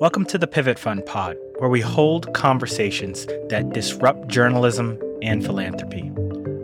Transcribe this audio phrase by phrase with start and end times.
[0.00, 6.10] Welcome to the Pivot Fund Pod, where we hold conversations that disrupt journalism and philanthropy.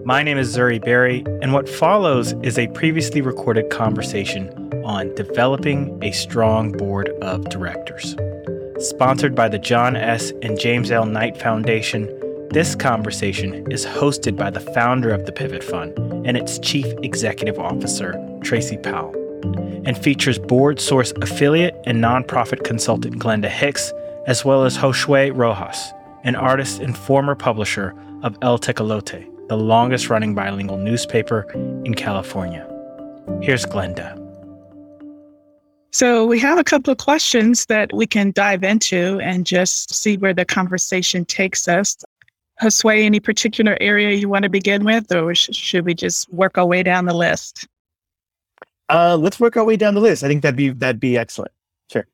[0.07, 4.49] My name is Zuri Berry, and what follows is a previously recorded conversation
[4.87, 8.17] on developing a strong board of directors.
[8.79, 10.33] Sponsored by the John S.
[10.41, 11.05] and James L.
[11.05, 12.07] Knight Foundation,
[12.53, 15.93] this conversation is hosted by the founder of the Pivot Fund
[16.27, 19.26] and its chief executive officer, Tracy Powell
[19.87, 23.93] and features BoardSource affiliate and nonprofit consultant Glenda Hicks,
[24.27, 25.93] as well as Josue Rojas,
[26.25, 31.51] an artist and former publisher of El Tecolote, the longest running bilingual newspaper
[31.85, 32.69] in California.
[33.41, 34.23] Here's Glenda.
[35.93, 40.19] So, we have a couple of questions that we can dive into and just see
[40.19, 41.97] where the conversation takes us.
[42.61, 46.67] Josue, any particular area you want to begin with, or should we just work our
[46.67, 47.67] way down the list?
[48.89, 50.23] Uh, let's work our way down the list.
[50.23, 51.53] I think that'd be that'd be excellent.
[51.91, 52.07] Sure.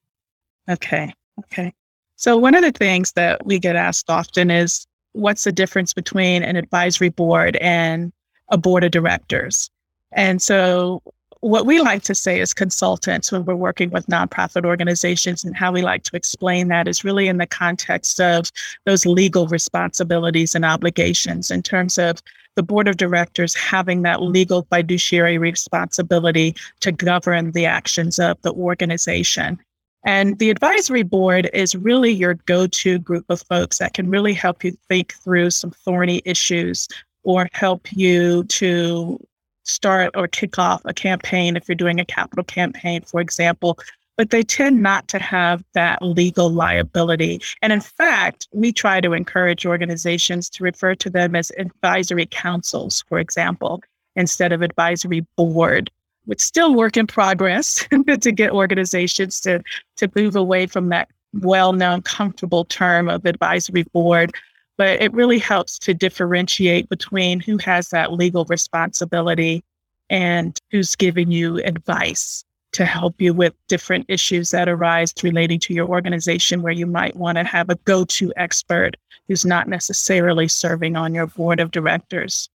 [0.68, 1.12] Okay.
[1.40, 1.72] Okay.
[2.16, 6.42] So one of the things that we get asked often is what's the difference between
[6.42, 8.12] an advisory board and
[8.48, 9.70] a board of directors?
[10.12, 11.02] And so
[11.40, 15.72] what we like to say as consultants when we're working with nonprofit organizations and how
[15.72, 18.52] we like to explain that is really in the context of
[18.84, 22.22] those legal responsibilities and obligations in terms of
[22.56, 28.52] the board of directors having that legal fiduciary responsibility to govern the actions of the
[28.52, 29.58] organization.
[30.04, 34.34] And the advisory board is really your go to group of folks that can really
[34.34, 36.88] help you think through some thorny issues
[37.22, 39.18] or help you to
[39.64, 43.78] start or kick off a campaign if you're doing a capital campaign, for example.
[44.16, 47.40] But they tend not to have that legal liability.
[47.62, 53.04] And in fact, we try to encourage organizations to refer to them as advisory councils,
[53.08, 53.82] for example,
[54.14, 55.90] instead of advisory board.
[56.28, 57.86] It's still work in progress
[58.20, 59.62] to get organizations to,
[59.96, 64.32] to move away from that well known, comfortable term of advisory board
[64.76, 69.62] but it really helps to differentiate between who has that legal responsibility
[70.10, 75.74] and who's giving you advice to help you with different issues that arise relating to
[75.74, 78.96] your organization where you might want to have a go-to expert
[79.28, 82.48] who's not necessarily serving on your board of directors.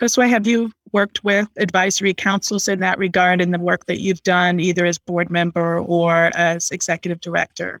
[0.00, 4.22] Josue, have you worked with advisory councils in that regard in the work that you've
[4.22, 7.80] done, either as board member or as executive director?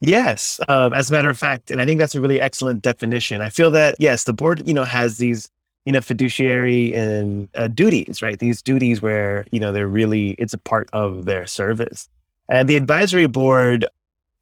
[0.00, 3.40] Yes, um, as a matter of fact, and I think that's a really excellent definition.
[3.40, 5.48] I feel that yes, the board, you know, has these,
[5.84, 8.38] you know, fiduciary and uh, duties, right?
[8.38, 12.08] These duties where you know they're really it's a part of their service,
[12.48, 13.86] and the advisory board,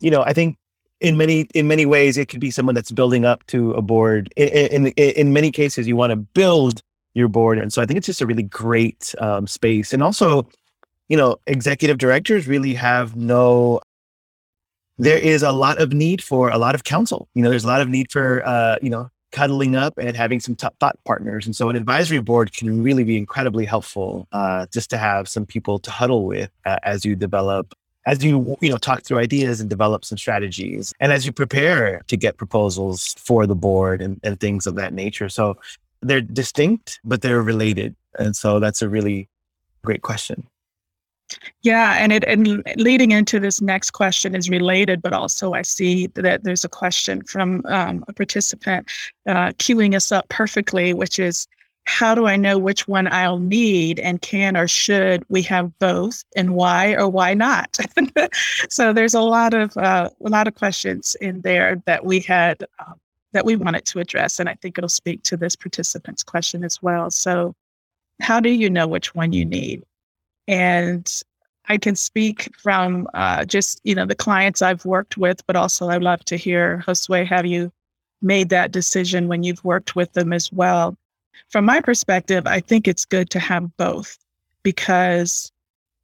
[0.01, 0.57] you know, I think
[1.01, 4.33] in many in many ways it could be someone that's building up to a board.
[4.37, 6.83] In in, in many cases, you want to build
[7.15, 10.47] your board, and so I think it's just a really great um, space, and also,
[11.09, 13.81] you know, executive directors really have no
[14.99, 17.29] there is a lot of need for a lot of counsel.
[17.35, 20.41] You know, there's a lot of need for, uh, you know, cuddling up and having
[20.41, 21.47] some top thought partners.
[21.47, 25.47] And so an advisory board can really be incredibly helpful uh, just to have some
[25.47, 27.75] people to huddle with uh, as you develop,
[28.07, 32.03] as you, you know, talk through ideas and develop some strategies and as you prepare
[32.07, 35.29] to get proposals for the board and, and things of that nature.
[35.29, 35.57] So
[36.03, 37.97] they're distinct, but they're related.
[38.19, 39.29] And so that's a really
[39.83, 40.47] great question.
[41.63, 46.07] Yeah, and it and leading into this next question is related, but also I see
[46.09, 48.91] that there's a question from um, a participant
[49.27, 51.47] uh, queuing us up perfectly, which is
[51.85, 56.23] how do I know which one I'll need and can or should we have both
[56.37, 57.77] and why or why not?
[58.69, 62.65] so there's a lot of uh, a lot of questions in there that we had
[62.79, 62.93] uh,
[63.33, 66.83] that we wanted to address, and I think it'll speak to this participant's question as
[66.83, 67.11] well.
[67.11, 67.55] So,
[68.21, 69.83] how do you know which one you need?
[70.49, 71.11] And
[71.69, 75.89] I can speak from uh, just, you know, the clients I've worked with, but also
[75.89, 77.73] I'd love to hear, Josue, have you
[78.21, 80.97] made that decision when you've worked with them as well?
[81.51, 84.19] From my perspective, I think it's good to have both
[84.63, 85.53] because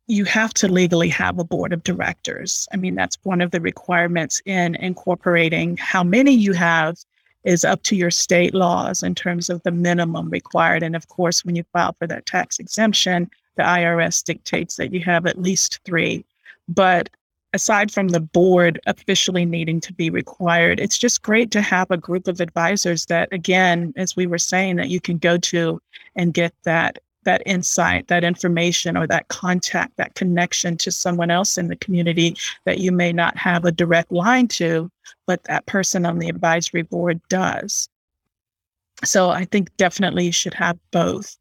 [0.06, 2.66] you have to legally have a board of directors.
[2.72, 6.96] I mean, that's one of the requirements in incorporating how many you have
[7.44, 10.82] is up to your state laws in terms of the minimum required.
[10.82, 15.00] And of course, when you file for that tax exemption, the IRS dictates that you
[15.00, 16.24] have at least three.
[16.68, 17.10] But
[17.52, 21.96] aside from the board officially needing to be required, it's just great to have a
[21.96, 25.82] group of advisors that, again, as we were saying, that you can go to
[26.16, 31.58] and get that that insight, that information, or that contact, that connection to someone else
[31.58, 32.34] in the community
[32.64, 34.90] that you may not have a direct line to,
[35.26, 37.90] but that person on the advisory board does.
[39.04, 41.36] So I think definitely you should have both.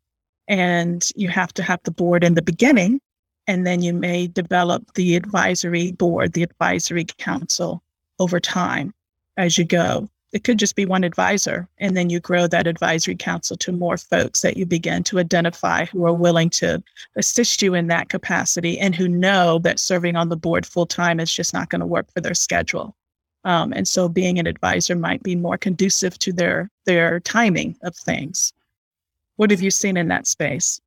[0.48, 3.02] And you have to have the board in the beginning
[3.48, 7.82] And then you may develop the advisory board, the advisory council
[8.20, 8.94] over time
[9.38, 10.10] as you go.
[10.34, 13.98] It could just be one advisor, and then you grow that advisory council to more
[13.98, 16.84] folks that you begin to identify who are willing to
[17.16, 21.22] assist you in that capacity and who know that serving on the board full time
[21.22, 22.96] is just not going to work for their schedule.
[23.46, 27.96] Um, and so being an advisor might be more conducive to their their timing of
[27.96, 28.52] things.
[29.38, 30.80] What have you seen in that space?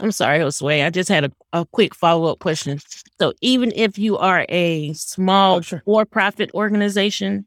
[0.00, 0.84] I'm sorry, Josue.
[0.84, 2.80] I just had a, a quick follow up question.
[3.18, 5.82] So, even if you are a small Oh, sure.
[5.86, 7.46] for profit organization,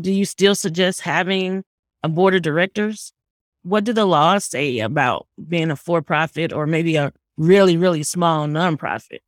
[0.00, 1.64] do you still suggest having
[2.02, 3.12] a board of directors?
[3.62, 8.04] What do the laws say about being a for profit or maybe a really, really
[8.04, 9.18] small nonprofit?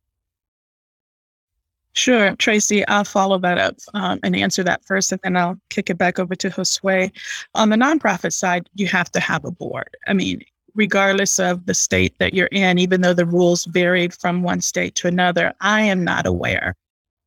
[1.95, 5.91] Sure, Tracy, I'll follow that up um, and answer that first, and then I'll kick
[5.91, 7.11] it back over to Josue.
[7.53, 9.95] On the nonprofit side, you have to have a board.
[10.07, 10.41] I mean,
[10.73, 14.95] regardless of the state that you're in, even though the rules vary from one state
[14.95, 16.75] to another, I am not aware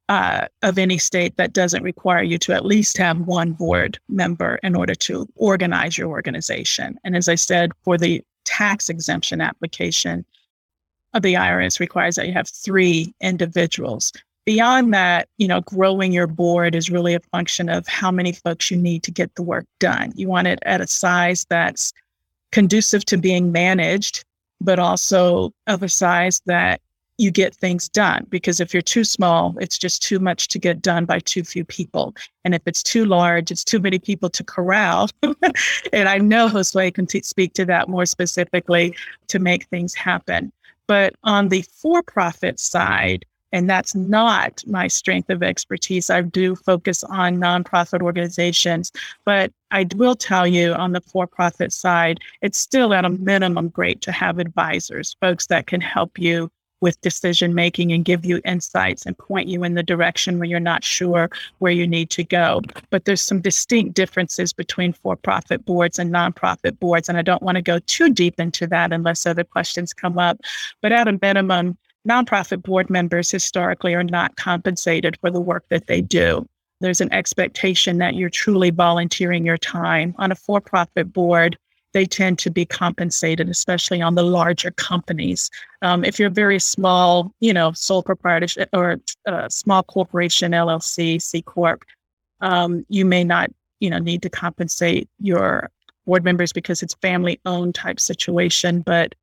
[0.09, 4.59] uh, of any state that doesn't require you to at least have one board member
[4.65, 6.99] in order to organize your organization.
[7.05, 10.25] And as I said, for the tax exemption application,
[11.15, 14.13] of the IRS requires that you have three individuals
[14.47, 18.71] beyond that, you know, growing your board is really a function of how many folks
[18.71, 20.13] you need to get the work done.
[20.15, 21.93] You want it at a size that's
[22.53, 24.25] conducive to being managed,
[24.61, 26.81] but also of a size that
[27.19, 28.27] you get things done.
[28.29, 31.65] Because if you're too small, it's just too much to get done by too few
[31.65, 32.15] people.
[32.45, 35.09] And if it's too large, it's too many people to corral.
[35.93, 38.95] and I know Josue can t- speak to that more specifically
[39.29, 40.53] to make things happen.
[40.87, 43.25] But on the for profit side,
[43.57, 46.11] and that's not my strength of expertise.
[46.11, 48.93] I do focus on nonprofit organizations,
[49.25, 53.71] but I will tell you on the for profit side, it's still at a minimum
[53.71, 56.51] great to have advisors, folks that can help you
[56.83, 60.61] with decision making and give you insights and point you in the direction when you're
[60.61, 62.61] not sure where you need to go.
[62.91, 67.09] But there's some distinct differences between for profit boards and nonprofit boards.
[67.09, 70.39] And I don't want to go too deep into that unless other questions come up.
[70.83, 75.87] But at a minimum, nonprofit board members historically are not compensated for the work that
[75.87, 76.47] they do.
[76.81, 80.15] There's an expectation that you're truly volunteering your time.
[80.19, 81.57] On a for profit board,
[81.93, 85.51] they tend to be compensated, especially on the larger companies.
[85.81, 91.21] Um, if you're a very small, you know, sole proprietorship or uh, small corporation, LLC,
[91.23, 91.83] C Corp,
[92.43, 93.51] um, you may not,
[93.81, 95.71] you know, need to compensate your
[96.05, 98.83] board members because it's family owned type situation.
[98.83, 99.15] But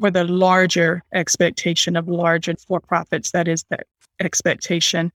[0.00, 3.78] for the larger expectation of larger for profits, that is the
[4.20, 5.12] expectation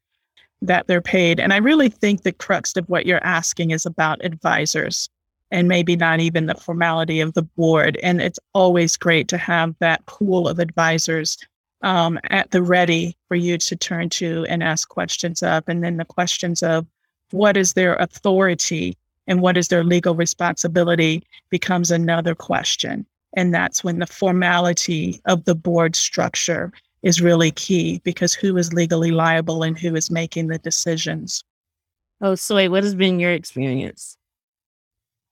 [0.61, 1.39] that they're paid.
[1.39, 5.09] And I really think the crux of what you're asking is about advisors
[5.51, 7.97] and maybe not even the formality of the board.
[8.03, 11.37] And it's always great to have that pool of advisors
[11.81, 15.63] um, at the ready for you to turn to and ask questions of.
[15.67, 16.85] And then the questions of
[17.31, 18.97] what is their authority
[19.27, 23.05] and what is their legal responsibility becomes another question.
[23.35, 26.71] And that's when the formality of the board structure
[27.03, 31.43] is really key because who is legally liable and who is making the decisions.
[32.21, 34.17] Oh, Soy, what has been your experience?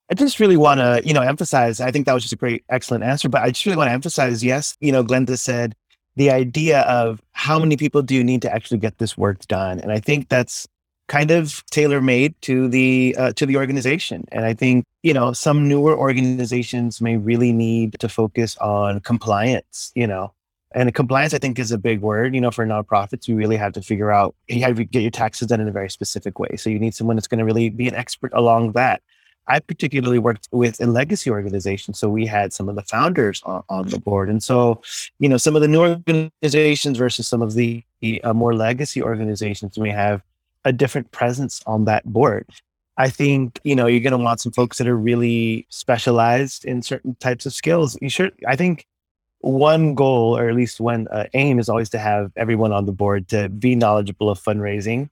[0.10, 1.82] I just really want to, you know, emphasize.
[1.82, 3.28] I think that was just a great, excellent answer.
[3.28, 4.44] But I just really want to emphasize.
[4.44, 5.76] Yes, you know, Glenda said
[6.16, 9.80] the idea of how many people do you need to actually get this work done,
[9.80, 10.68] and I think that's
[11.08, 14.26] kind of tailor made to the uh, to the organization.
[14.32, 19.92] And I think you know some newer organizations may really need to focus on compliance.
[19.96, 20.34] You know,
[20.72, 22.36] and compliance I think is a big word.
[22.36, 25.02] You know, for nonprofits, you really have to figure out how you have to get
[25.02, 26.56] your taxes done in a very specific way.
[26.58, 29.02] So you need someone that's going to really be an expert along that.
[29.50, 31.94] I particularly worked with a legacy organization.
[31.94, 34.30] So we had some of the founders on, on the board.
[34.30, 34.82] And so,
[35.20, 37.82] you know, some of the new organizations versus some of the
[38.26, 40.22] uh, more legacy organizations may have
[40.68, 42.46] a different presence on that board.
[42.98, 46.82] I think, you know, you're going to want some folks that are really specialized in
[46.82, 47.98] certain types of skills.
[48.02, 48.86] You sure, I think
[49.40, 52.92] one goal, or at least one uh, aim, is always to have everyone on the
[52.92, 55.10] board to be knowledgeable of fundraising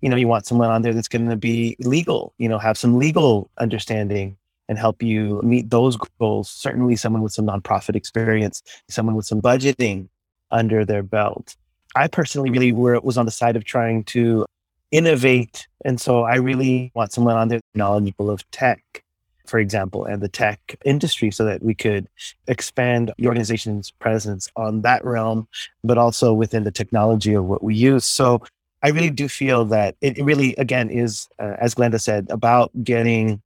[0.00, 2.78] you know you want someone on there that's going to be legal you know have
[2.78, 4.36] some legal understanding
[4.68, 9.40] and help you meet those goals certainly someone with some nonprofit experience someone with some
[9.40, 10.08] budgeting
[10.50, 11.56] under their belt
[11.94, 14.44] i personally really were, was on the side of trying to
[14.90, 15.66] innovate.
[15.84, 19.02] And so i really want someone on there knowledgeable of tech
[19.46, 22.08] for example and the tech industry so that we could
[22.48, 25.46] expand the organization's presence on that realm
[25.84, 28.04] but also within the technology of what we use.
[28.04, 28.42] So
[28.82, 33.42] I really do feel that it really, again, is, uh, as Glenda said, about getting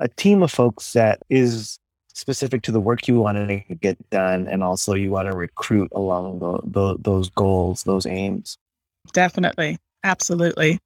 [0.00, 1.78] a team of folks that is
[2.12, 5.90] specific to the work you want to get done, and also you want to recruit
[5.94, 8.58] along the, the, those goals, those aims.
[9.12, 10.78] Definitely, absolutely.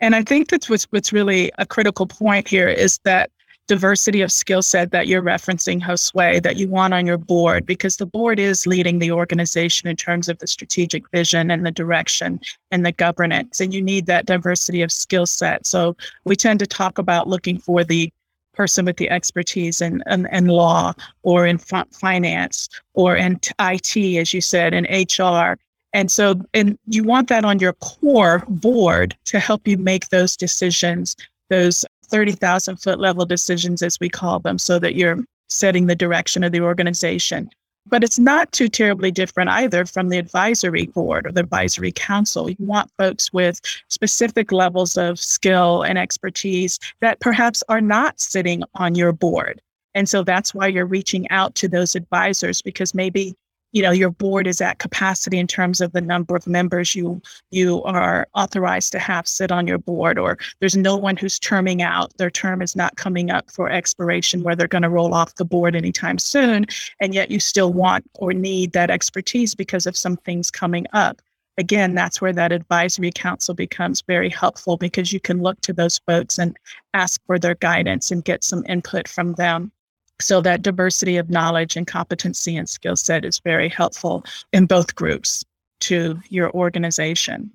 [0.00, 3.30] And I think that's what's, what's really a critical point here is that
[3.66, 7.98] diversity of skill set that you're referencing, Josue, that you want on your board, because
[7.98, 12.40] the board is leading the organization in terms of the strategic vision and the direction
[12.70, 13.60] and the governance.
[13.60, 15.66] And you need that diversity of skill set.
[15.66, 18.10] So we tend to talk about looking for the
[18.54, 24.32] person with the expertise in, in, in law or in finance or in IT, as
[24.32, 25.58] you said, in HR.
[25.98, 30.36] And so, and you want that on your core board to help you make those
[30.36, 31.16] decisions,
[31.50, 36.44] those 30,000 foot level decisions, as we call them, so that you're setting the direction
[36.44, 37.50] of the organization.
[37.84, 42.48] But it's not too terribly different either from the advisory board or the advisory council.
[42.48, 48.62] You want folks with specific levels of skill and expertise that perhaps are not sitting
[48.76, 49.60] on your board.
[49.96, 53.34] And so that's why you're reaching out to those advisors because maybe
[53.72, 57.20] you know your board is at capacity in terms of the number of members you
[57.50, 61.82] you are authorized to have sit on your board or there's no one who's terming
[61.82, 62.16] out.
[62.16, 65.44] Their term is not coming up for expiration where they're going to roll off the
[65.44, 66.66] board anytime soon
[67.00, 71.20] and yet you still want or need that expertise because of some things coming up.
[71.58, 75.98] Again that's where that advisory council becomes very helpful because you can look to those
[75.98, 76.56] folks and
[76.94, 79.72] ask for their guidance and get some input from them
[80.20, 84.94] so that diversity of knowledge and competency and skill set is very helpful in both
[84.94, 85.44] groups
[85.80, 87.50] to your organization.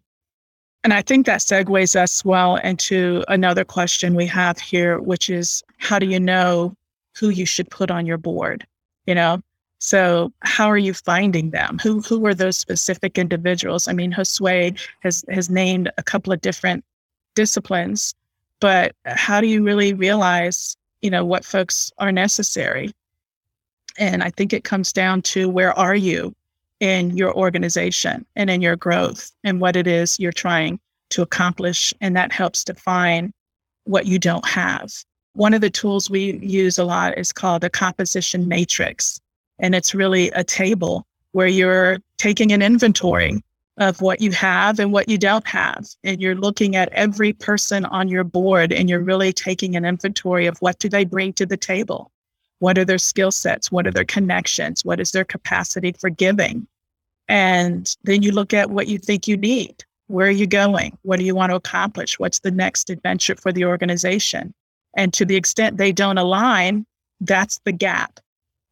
[0.83, 5.63] And I think that segues us well into another question we have here, which is
[5.77, 6.75] how do you know
[7.17, 8.65] who you should put on your board?
[9.05, 9.41] You know,
[9.79, 11.77] so how are you finding them?
[11.83, 13.87] Who who are those specific individuals?
[13.87, 16.83] I mean, Josue has has named a couple of different
[17.35, 18.13] disciplines,
[18.59, 22.91] but how do you really realize you know what folks are necessary.
[23.99, 26.33] And i think it comes down to where are you
[26.79, 30.79] in your organization and in your growth and what it is you're trying
[31.11, 31.93] to accomplish.
[32.01, 33.31] And that helps define
[33.85, 34.91] what you don't have.
[35.33, 39.19] One of the tools we use a lot is called a composition matrix.
[39.59, 43.41] And it's really a table where you're taking an inventory
[43.77, 45.87] of what you have and what you don't have.
[46.03, 50.45] And you're looking at every person on your board and you're really taking an inventory
[50.45, 52.11] of what do they bring to the table?
[52.59, 53.71] What are their skill sets?
[53.71, 54.85] What are their connections?
[54.85, 56.67] What is their capacity for giving?
[57.27, 59.83] And then you look at what you think you need.
[60.07, 60.97] Where are you going?
[61.01, 62.19] What do you want to accomplish?
[62.19, 64.53] What's the next adventure for the organization?
[64.95, 66.85] And to the extent they don't align,
[67.21, 68.19] that's the gap.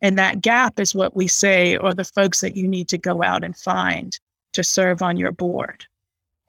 [0.01, 3.23] And that gap is what we say are the folks that you need to go
[3.23, 4.19] out and find
[4.53, 5.85] to serve on your board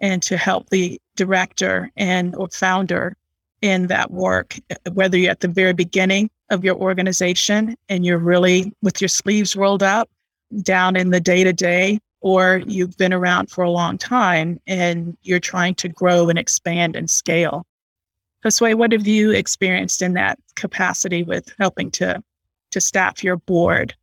[0.00, 3.16] and to help the director and or founder
[3.60, 4.58] in that work
[4.92, 9.54] whether you're at the very beginning of your organization and you're really with your sleeves
[9.54, 10.10] rolled up
[10.62, 15.16] down in the day to day or you've been around for a long time and
[15.22, 17.66] you're trying to grow and expand and scale.
[18.44, 22.22] Josue, what have you experienced in that capacity with helping to
[22.70, 23.94] to staff your board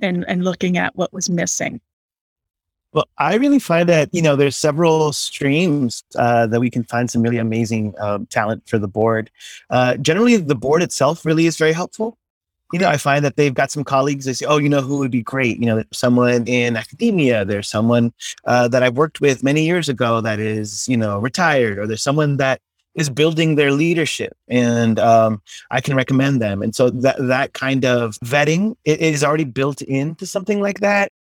[0.00, 1.80] and, and looking at what was missing?
[2.92, 7.08] Well, I really find that you know there's several streams uh, that we can find
[7.10, 9.30] some really amazing um, talent for the board.
[9.70, 12.18] Uh, generally, the board itself really is very helpful.
[12.72, 14.24] You know, I find that they've got some colleagues.
[14.24, 17.44] They say, "Oh, you know, who would be great?" You know, someone in academia.
[17.44, 18.12] There's someone
[18.44, 22.02] uh, that I've worked with many years ago that is, you know, retired, or there's
[22.02, 22.60] someone that
[22.96, 26.60] is building their leadership, and um, I can recommend them.
[26.60, 31.12] And so that that kind of vetting it is already built into something like that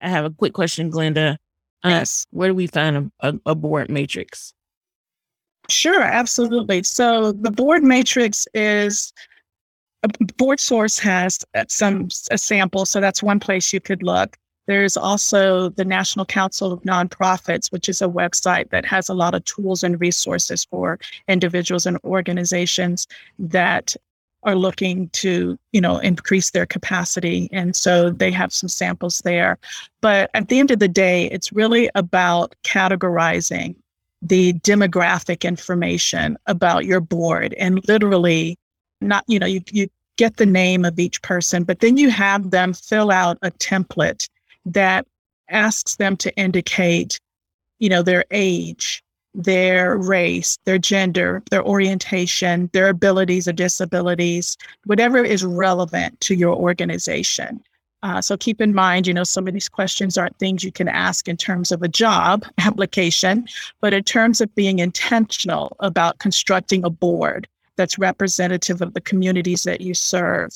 [0.00, 1.36] I have a quick question, Glenda.
[1.84, 2.26] Uh, yes.
[2.30, 4.54] Where do we find a, a, a board matrix?
[5.68, 6.82] Sure, absolutely.
[6.82, 9.12] So the board matrix is
[10.02, 14.36] a BoardSource has some a sample, so that's one place you could look.
[14.66, 19.34] There's also the National Council of Nonprofits, which is a website that has a lot
[19.34, 20.98] of tools and resources for
[21.28, 23.06] individuals and organizations
[23.38, 23.94] that
[24.44, 29.58] are looking to you know increase their capacity and so they have some samples there.
[30.00, 33.76] But at the end of the day it's really about categorizing
[34.22, 38.58] the demographic information about your board and literally
[39.00, 42.50] not you know you, you get the name of each person but then you have
[42.50, 44.28] them fill out a template
[44.64, 45.06] that
[45.50, 47.20] asks them to indicate
[47.78, 49.03] you know their age
[49.34, 56.54] their race, their gender, their orientation, their abilities or disabilities, whatever is relevant to your
[56.54, 57.62] organization.
[58.04, 60.88] Uh, so keep in mind, you know, some of these questions aren't things you can
[60.88, 63.48] ask in terms of a job application,
[63.80, 69.64] but in terms of being intentional about constructing a board that's representative of the communities
[69.64, 70.50] that you serve.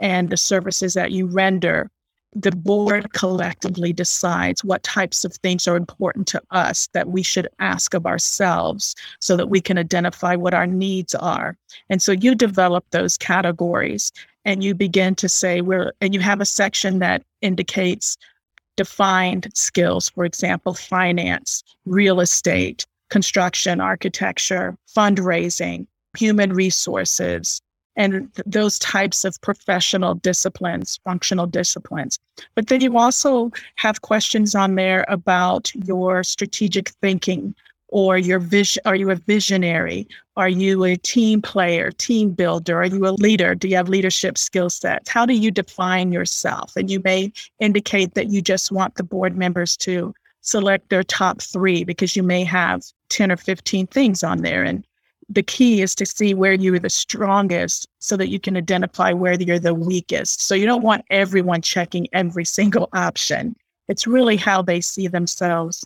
[0.00, 1.88] and the services that you render,
[2.34, 7.48] the board collectively decides what types of things are important to us that we should
[7.60, 11.56] ask of ourselves so that we can identify what our needs are.
[11.88, 14.10] And so you develop those categories
[14.44, 18.16] and you begin to say, we're, and you have a section that indicates
[18.76, 25.86] defined skills, for example, finance, real estate, construction, architecture, fundraising,
[26.16, 27.60] human resources,
[27.96, 32.18] and th- those types of professional disciplines, functional disciplines.
[32.54, 37.54] But then you also have questions on there about your strategic thinking
[37.88, 38.82] or your vision.
[38.86, 40.08] Are you a visionary?
[40.36, 42.80] Are you a team player, team builder?
[42.80, 43.54] Are you a leader?
[43.54, 45.08] Do you have leadership skill sets?
[45.08, 46.72] How do you define yourself?
[46.76, 51.40] And you may indicate that you just want the board members to select their top
[51.40, 54.64] three because you may have 10 or 15 things on there.
[54.64, 54.84] And
[55.28, 59.34] the key is to see where you're the strongest so that you can identify where
[59.34, 60.42] you're the weakest.
[60.42, 63.56] So you don't want everyone checking every single option.
[63.88, 65.84] It's really how they see themselves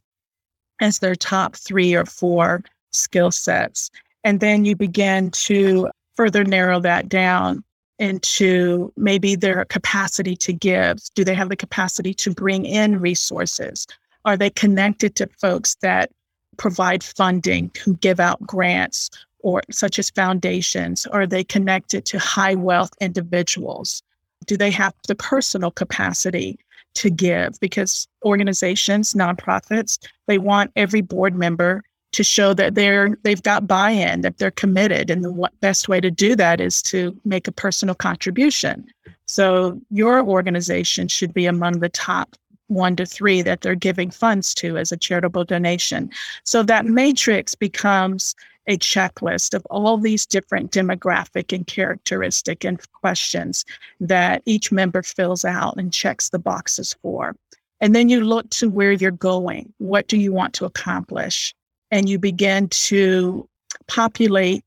[0.80, 3.90] as their top three or four skill sets.
[4.24, 7.64] And then you begin to further narrow that down
[7.98, 10.98] into maybe their capacity to give.
[11.14, 13.86] Do they have the capacity to bring in resources?
[14.24, 16.10] Are they connected to folks that
[16.58, 21.06] provide funding, who give out grants, or such as foundations?
[21.06, 24.02] Are they connected to high wealth individuals?
[24.46, 26.58] Do they have the personal capacity
[26.94, 27.58] to give?
[27.60, 34.22] Because organizations, nonprofits, they want every board member to show that they're they've got buy-in,
[34.22, 37.94] that they're committed, and the best way to do that is to make a personal
[37.94, 38.86] contribution.
[39.26, 42.34] So your organization should be among the top
[42.68, 46.10] one to three that they're giving funds to as a charitable donation.
[46.44, 48.34] So that matrix becomes
[48.68, 53.64] a checklist of all these different demographic and characteristic and questions
[53.98, 57.34] that each member fills out and checks the boxes for.
[57.80, 59.72] And then you look to where you're going.
[59.78, 61.54] What do you want to accomplish?
[61.90, 63.48] And you begin to
[63.86, 64.62] populate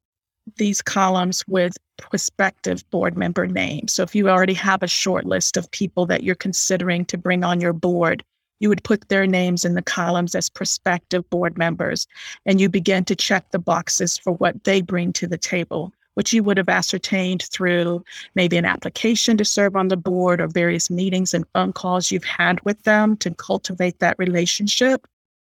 [0.58, 3.94] these columns with prospective board member names.
[3.94, 7.44] So if you already have a short list of people that you're considering to bring
[7.44, 8.24] on your board,
[8.62, 12.08] you would put their names in the columns as prospective board members,
[12.46, 16.32] and you begin to check the boxes for what they bring to the table, which
[16.32, 18.04] you would have ascertained through
[18.36, 22.24] maybe an application to serve on the board or various meetings and phone calls you've
[22.24, 25.08] had with them to cultivate that relationship.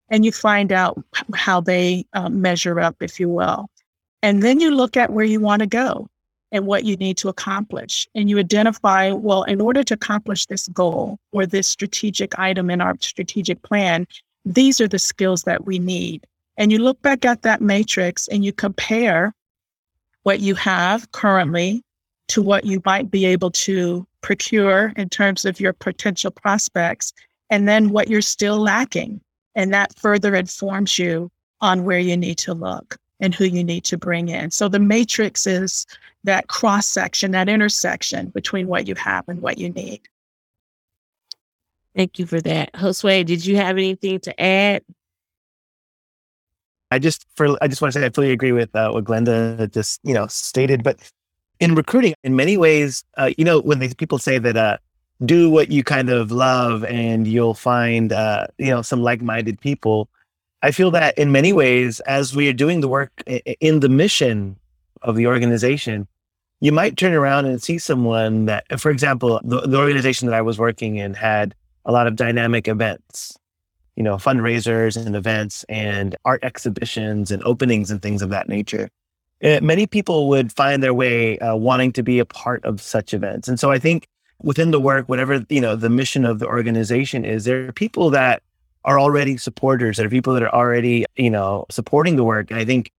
[0.10, 3.69] And you find out how they uh, measure up, if you will.
[4.22, 6.08] And then you look at where you want to go
[6.51, 8.07] and what you need to accomplish.
[8.15, 12.81] And you identify, well, in order to accomplish this goal or this strategic item in
[12.81, 14.07] our strategic plan,
[14.45, 16.25] these are the skills that we need.
[16.57, 19.33] And you look back at that matrix and you compare
[20.23, 21.83] what you have currently
[22.29, 27.13] to what you might be able to procure in terms of your potential prospects,
[27.49, 29.21] and then what you're still lacking.
[29.55, 31.31] And that further informs you
[31.62, 34.51] on where you need to look and who you need to bring in.
[34.51, 35.85] So the matrix is
[36.23, 40.01] that cross section, that intersection between what you have and what you need.
[41.95, 42.73] Thank you for that.
[42.73, 44.84] Josue, did you have anything to add?
[46.91, 49.71] I just for I just want to say I fully agree with uh, what Glenda
[49.71, 50.84] just you know stated.
[50.84, 50.97] But
[51.60, 54.77] in recruiting, in many ways, uh, you know, when they, people say that uh,
[55.25, 60.10] do what you kind of love and you'll find uh, you know some like-minded people,
[60.63, 64.55] I feel that in many ways, as we are doing the work in the mission
[65.01, 66.07] of the organization,
[66.62, 70.41] you might turn around and see someone that, for example, the, the organization that I
[70.41, 73.38] was working in had a lot of dynamic events,
[73.95, 78.89] you know, fundraisers and events and art exhibitions and openings and things of that nature.
[79.41, 83.13] Uh, many people would find their way uh, wanting to be a part of such
[83.13, 83.47] events.
[83.47, 84.07] And so I think
[84.41, 88.09] within the work, whatever, you know, the mission of the organization is, there are people
[88.09, 88.43] that
[88.83, 89.97] are already supporters.
[89.97, 92.51] There are people that are already, you know, supporting the work.
[92.51, 92.91] And I think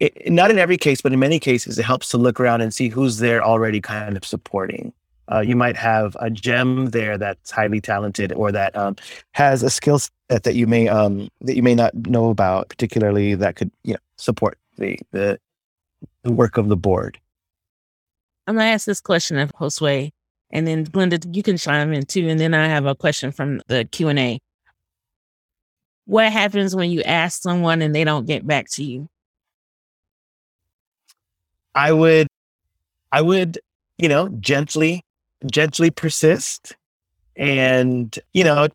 [0.00, 2.72] it, not in every case, but in many cases, it helps to look around and
[2.72, 4.92] see who's there already kind of supporting.
[5.32, 8.94] Uh, you might have a gem there that's highly talented or that um,
[9.32, 13.34] has a skill set that you may um, that you may not know about, particularly
[13.34, 15.38] that could you know support the the,
[16.22, 17.18] the work of the board.
[18.46, 20.12] I'm gonna ask this question of Josue,
[20.50, 23.60] and then Glenda, you can chime in too, and then I have a question from
[23.66, 24.40] the Q and A
[26.06, 29.08] what happens when you ask someone and they don't get back to you?
[31.76, 32.26] I would,
[33.12, 33.60] I would,
[33.98, 35.02] you know, gently,
[35.48, 36.74] gently persist.
[37.36, 38.68] And, you know,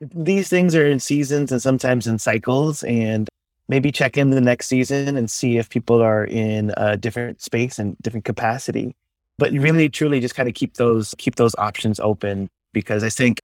[0.00, 2.82] these things are in seasons and sometimes in cycles.
[2.84, 3.28] And
[3.68, 7.78] maybe check in the next season and see if people are in a different space
[7.78, 8.94] and different capacity.
[9.38, 13.40] but really truly just kind of keep those keep those options open because I think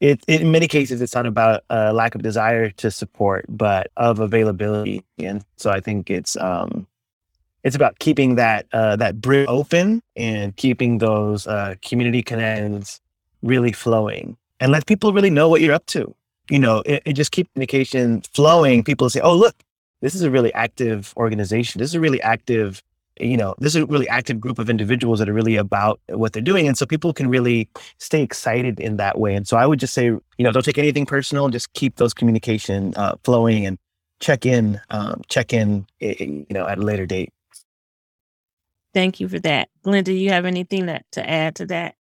[0.00, 4.20] it, in many cases it's not about a lack of desire to support, but of
[4.20, 5.04] availability.
[5.18, 6.86] And so I think it's um,
[7.64, 13.00] it's about keeping that uh, that bridge open and keeping those uh, community connections
[13.42, 16.14] really flowing and let people really know what you're up to.
[16.50, 18.84] You know, it, it just keep communication flowing.
[18.84, 19.56] People say, "Oh, look,
[20.02, 21.78] this is a really active organization.
[21.78, 22.82] This is a really active
[23.20, 26.32] you know, this is a really active group of individuals that are really about what
[26.32, 26.66] they're doing.
[26.66, 29.34] And so people can really stay excited in that way.
[29.34, 31.96] And so I would just say, you know, don't take anything personal, and just keep
[31.96, 33.78] those communication uh, flowing and
[34.20, 37.32] check in, um, check in, you know, at a later date.
[38.94, 39.68] Thank you for that.
[39.82, 41.96] Glenn, do you have anything that, to add to that?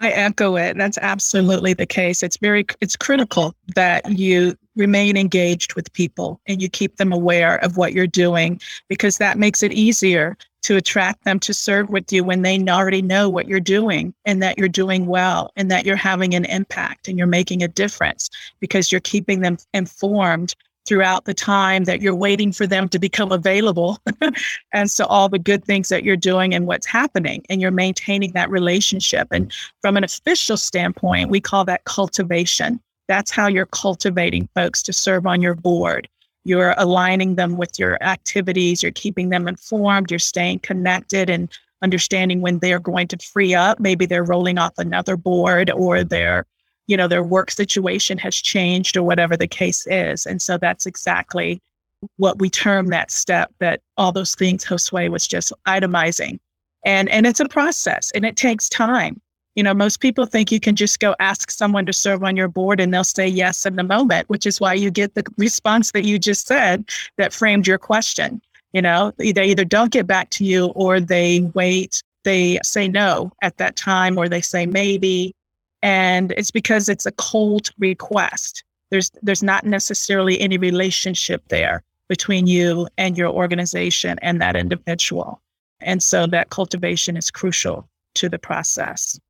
[0.00, 0.76] I echo it.
[0.76, 2.22] That's absolutely the case.
[2.22, 7.56] It's very it's critical that you remain engaged with people and you keep them aware
[7.64, 12.12] of what you're doing because that makes it easier to attract them to serve with
[12.12, 15.86] you when they already know what you're doing and that you're doing well and that
[15.86, 18.30] you're having an impact and you're making a difference
[18.60, 20.54] because you're keeping them informed
[20.86, 23.98] throughout the time that you're waiting for them to become available
[24.72, 28.32] and so all the good things that you're doing and what's happening and you're maintaining
[28.32, 29.28] that relationship.
[29.30, 32.80] And from an official standpoint we call that cultivation.
[33.08, 36.08] That's how you're cultivating folks to serve on your board.
[36.44, 41.50] You're aligning them with your activities, you're keeping them informed, you're staying connected and
[41.82, 43.80] understanding when they're going to free up.
[43.80, 46.46] Maybe they're rolling off another board or their,
[46.86, 50.26] you know, their work situation has changed or whatever the case is.
[50.26, 51.60] And so that's exactly
[52.16, 56.38] what we term that step that all those things Josue was just itemizing.
[56.84, 59.20] And and it's a process and it takes time.
[59.54, 62.48] You know, most people think you can just go ask someone to serve on your
[62.48, 65.92] board and they'll say yes in the moment, which is why you get the response
[65.92, 66.84] that you just said
[67.18, 68.42] that framed your question.
[68.72, 73.30] You know, they either don't get back to you or they wait, they say no
[73.42, 75.32] at that time, or they say maybe.
[75.84, 78.64] And it's because it's a cold request.
[78.90, 85.42] There's there's not necessarily any relationship there between you and your organization and that individual.
[85.80, 89.20] And so that cultivation is crucial to the process.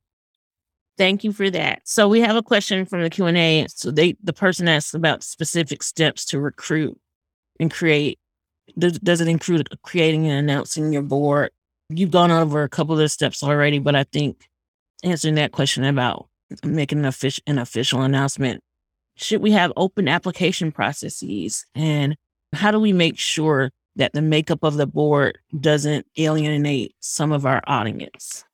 [0.96, 1.80] Thank you for that.
[1.84, 3.66] So we have a question from the Q and A.
[3.68, 6.96] So they, the person asks about specific steps to recruit
[7.58, 8.20] and create.
[8.78, 11.50] Does, does it include creating and announcing your board?
[11.88, 14.46] You've gone over a couple of the steps already, but I think
[15.02, 16.28] answering that question about
[16.64, 18.62] making an official, an official announcement,
[19.16, 21.64] should we have open application processes?
[21.74, 22.16] And
[22.52, 27.46] how do we make sure that the makeup of the board doesn't alienate some of
[27.46, 28.44] our audience?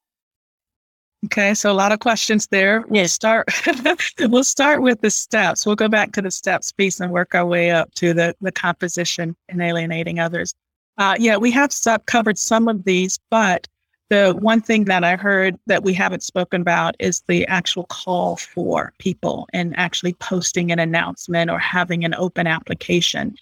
[1.26, 2.84] Okay, so a lot of questions there.
[2.88, 3.46] We'll start
[4.20, 5.66] we'll start with the steps.
[5.66, 8.52] We'll go back to the steps piece and work our way up to the, the
[8.52, 10.54] composition and alienating others.
[10.96, 13.68] Uh, yeah, we have sub covered some of these, but
[14.10, 18.36] the one thing that I heard that we haven't spoken about is the actual call
[18.36, 23.36] for people and actually posting an announcement or having an open application.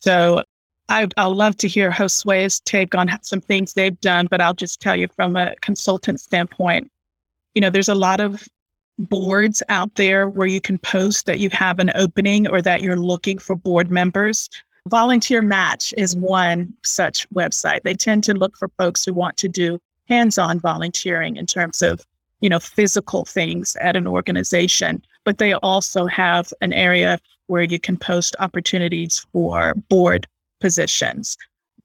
[0.00, 0.44] So
[0.90, 4.80] I, I'll love to hear Josue's take on some things they've done, but I'll just
[4.80, 6.90] tell you from a consultant standpoint,
[7.54, 8.46] you know, there's a lot of
[8.98, 12.96] boards out there where you can post that you have an opening or that you're
[12.96, 14.50] looking for board members.
[14.86, 17.82] Volunteer Match is one such website.
[17.84, 19.78] They tend to look for folks who want to do
[20.10, 22.04] hands-on volunteering in terms of,
[22.40, 27.78] you know, physical things at an organization, but they also have an area where you
[27.78, 30.26] can post opportunities for board
[30.60, 31.36] positions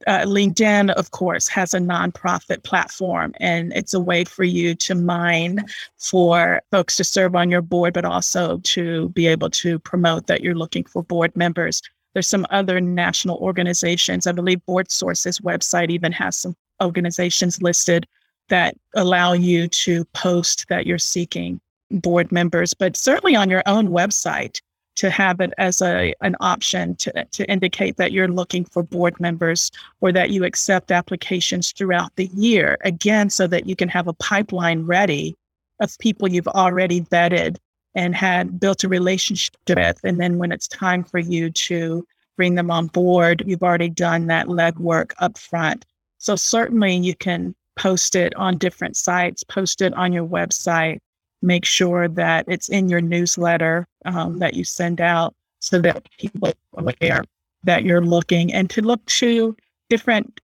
[0.07, 4.95] uh, LinkedIn, of course, has a nonprofit platform, and it's a way for you to
[4.95, 5.65] mine
[5.97, 10.41] for folks to serve on your board, but also to be able to promote that
[10.41, 11.81] you're looking for board members.
[12.13, 14.27] There's some other national organizations.
[14.27, 18.07] I believe BoardSource's website even has some organizations listed
[18.49, 21.59] that allow you to post that you're seeking
[21.91, 24.59] board members, but certainly on your own website
[24.95, 29.19] to have it as a an option to, to indicate that you're looking for board
[29.19, 34.07] members or that you accept applications throughout the year again so that you can have
[34.07, 35.35] a pipeline ready
[35.81, 37.57] of people you've already vetted
[37.93, 39.99] and had built a relationship with.
[40.03, 42.05] And then when it's time for you to
[42.37, 45.85] bring them on board you've already done that legwork up front
[46.25, 50.99] so certainly you can post it on different sites post it on your website
[51.41, 56.49] make sure that it's in your newsletter um, that you send out so that people
[56.49, 57.23] are aware
[57.63, 59.55] that you're looking and to look to
[59.89, 60.39] different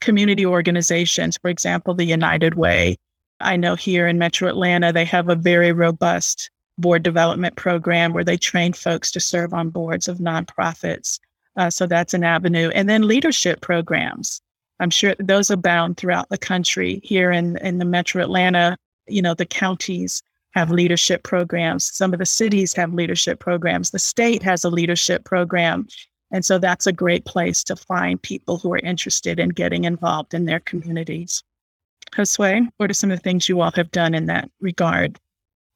[0.00, 1.36] community organizations.
[1.40, 2.96] For example, the United Way.
[3.40, 8.24] I know here in Metro Atlanta, they have a very robust board development program where
[8.24, 11.18] they train folks to serve on boards of nonprofits.
[11.56, 12.70] Uh, so that's an avenue.
[12.74, 14.40] And then leadership programs.
[14.80, 17.00] I'm sure those abound throughout the country.
[17.02, 21.94] Here in, in the metro Atlanta, you know, the counties have leadership programs.
[21.94, 23.90] Some of the cities have leadership programs.
[23.90, 25.86] The state has a leadership program.
[26.30, 30.34] And so that's a great place to find people who are interested in getting involved
[30.34, 31.42] in their communities.
[32.12, 35.18] Josue, what are some of the things you all have done in that regard?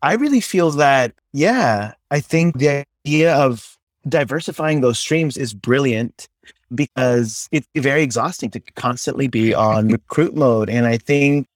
[0.02, 6.28] I really feel that, yeah, I think the idea of diversifying those streams is brilliant
[6.74, 10.70] because it's very exhausting to constantly be on recruit mode.
[10.70, 11.46] And I think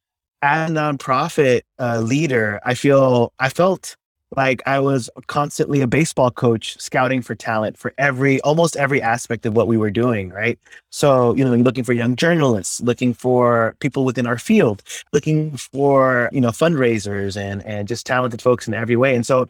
[0.43, 3.97] as a nonprofit uh, leader, I feel I felt
[4.37, 9.47] like I was constantly a baseball coach scouting for talent for every almost every aspect
[9.47, 10.59] of what we were doing, right?
[10.91, 16.29] So, you know, looking for young journalists, looking for people within our field, looking for,
[16.33, 19.15] you know, fundraisers and and just talented folks in every way.
[19.15, 19.49] And so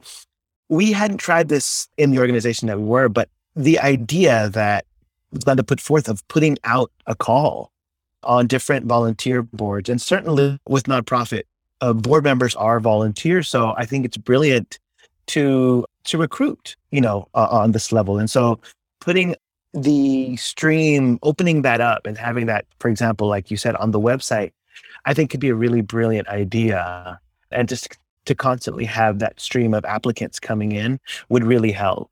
[0.69, 4.85] we hadn't tried this in the organization that we were, but the idea that
[5.41, 7.73] Glenda put forth of putting out a call
[8.23, 11.43] on different volunteer boards and certainly with nonprofit
[11.81, 13.49] uh, board members are volunteers.
[13.49, 14.79] So I think it's brilliant
[15.29, 18.19] to to recruit, you know, uh, on this level.
[18.19, 18.61] And so
[19.01, 19.35] putting
[19.75, 24.01] the stream, opening that up and having that, for example, like you said on the
[24.01, 24.53] website,
[25.05, 27.21] I think could be a really brilliant idea.
[27.51, 32.11] And just to constantly have that stream of applicants coming in would really help.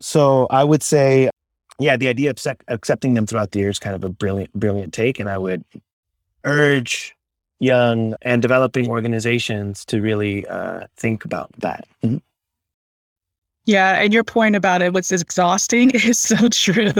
[0.00, 1.30] So I would say,
[1.78, 4.52] yeah, the idea of sec- accepting them throughout the year is kind of a brilliant,
[4.54, 5.18] brilliant take.
[5.18, 5.64] And I would
[6.44, 7.16] urge
[7.60, 11.86] young and developing organizations to really uh, think about that.
[12.02, 12.18] Mm-hmm.
[13.66, 16.92] Yeah, and your point about it was exhausting is so true.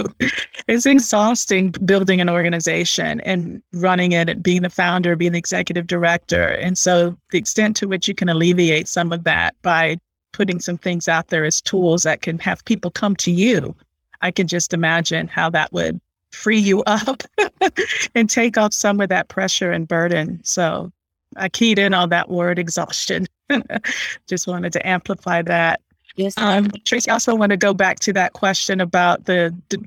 [0.67, 5.87] it's exhausting building an organization and running it and being the founder, being the executive
[5.87, 6.49] director.
[6.49, 9.99] And so the extent to which you can alleviate some of that by
[10.33, 13.75] putting some things out there as tools that can have people come to you,
[14.25, 16.01] I can just imagine how that would
[16.33, 17.23] free you up
[18.15, 20.41] and take off some of that pressure and burden.
[20.43, 20.91] So
[21.37, 23.27] I keyed in on that word exhaustion.
[24.27, 25.83] Just wanted to amplify that.
[26.17, 26.35] Yes.
[26.39, 29.85] Um, Tracy, I also want to go back to that question about the, the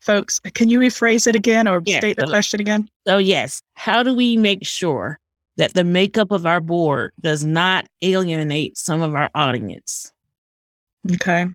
[0.00, 0.38] folks.
[0.40, 2.88] Can you rephrase it again or state the question again?
[3.06, 3.62] So, yes.
[3.74, 5.18] How do we make sure
[5.56, 10.12] that the makeup of our board does not alienate some of our audience?
[11.12, 11.46] Okay.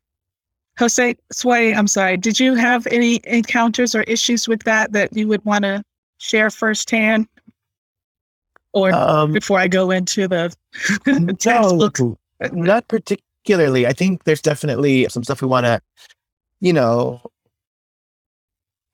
[0.80, 2.18] Jose Sway, I'm sorry.
[2.18, 5.84] Did you have any encounters or issues with that that you would want to
[6.18, 7.28] share firsthand?
[8.74, 10.54] Or um, before I go into the?
[11.06, 12.18] No,
[12.52, 13.86] not particularly.
[13.86, 15.80] I think there's definitely some stuff we want to,
[16.60, 17.22] you know,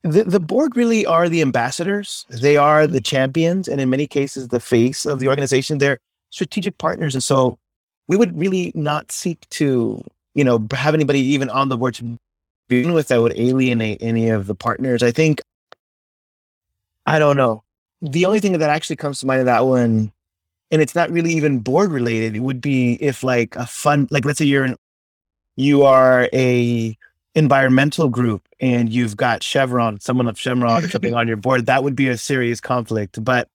[0.02, 2.26] the, the board really are the ambassadors.
[2.28, 5.78] They are the champions, and in many cases, the face of the organization.
[5.78, 5.98] They're
[6.30, 7.14] strategic partners.
[7.14, 7.58] And so
[8.08, 10.02] we would really not seek to
[10.34, 12.18] you know, have anybody even on the board to
[12.68, 15.02] begin with that would alienate any of the partners.
[15.02, 15.42] I think,
[17.06, 17.64] I don't know.
[18.00, 20.12] The only thing that actually comes to mind of that one,
[20.70, 24.24] and it's not really even board related, it would be if like a fun, like
[24.24, 24.76] let's say you're in,
[25.56, 26.96] you are a
[27.34, 31.82] environmental group and you've got Chevron, someone of Chevron or something on your board, that
[31.84, 33.22] would be a serious conflict.
[33.22, 33.48] But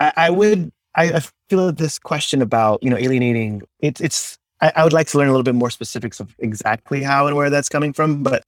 [0.00, 4.72] I, I would, I, I feel this question about you know alienating, it's it's I,
[4.76, 7.50] I would like to learn a little bit more specifics of exactly how and where
[7.50, 8.22] that's coming from.
[8.22, 8.44] But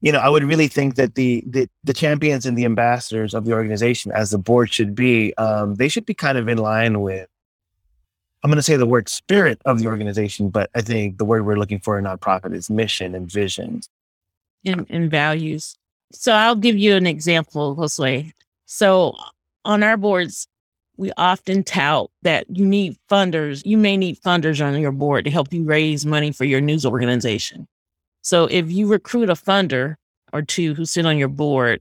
[0.00, 3.44] you know, I would really think that the the, the champions and the ambassadors of
[3.44, 7.00] the organization, as the board should be, um, they should be kind of in line
[7.00, 7.28] with.
[8.44, 11.46] I'm going to say the word spirit of the organization, but I think the word
[11.46, 13.82] we're looking for in nonprofit is mission and vision
[14.64, 15.76] and, and values.
[16.12, 18.32] So I'll give you an example, Josue.
[18.66, 19.16] So
[19.64, 20.48] on our boards,
[21.02, 23.62] we often tout that you need funders.
[23.66, 26.86] You may need funders on your board to help you raise money for your news
[26.86, 27.66] organization.
[28.20, 29.96] So if you recruit a funder
[30.32, 31.80] or two who sit on your board,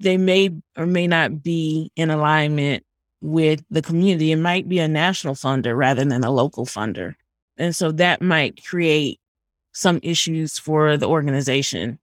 [0.00, 2.84] they may or may not be in alignment
[3.20, 4.32] with the community.
[4.32, 7.14] It might be a national funder rather than a local funder.
[7.56, 9.20] And so that might create
[9.74, 12.00] some issues for the organization.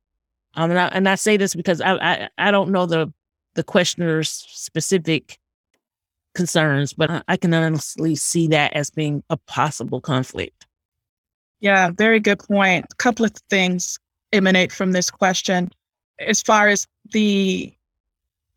[0.54, 3.12] Um, and, I, and I say this because I, I, I don't know the
[3.56, 5.38] the questioner's specific
[6.34, 7.24] concerns, but uh-huh.
[7.28, 10.66] I can honestly see that as being a possible conflict.
[11.60, 12.86] Yeah, very good point.
[12.92, 13.98] A couple of things
[14.34, 15.72] emanate from this question.
[16.20, 17.74] As far as the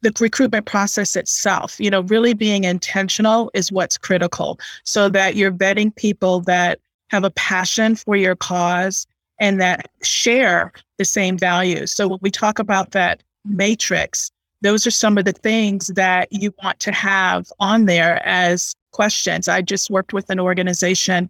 [0.02, 5.50] the recruitment process itself, you know, really being intentional is what's critical so that you're
[5.50, 9.06] vetting people that have a passion for your cause
[9.40, 11.92] and that share the same values.
[11.92, 14.30] So when we talk about that matrix,
[14.62, 19.48] those are some of the things that you want to have on there as questions.
[19.48, 21.28] I just worked with an organization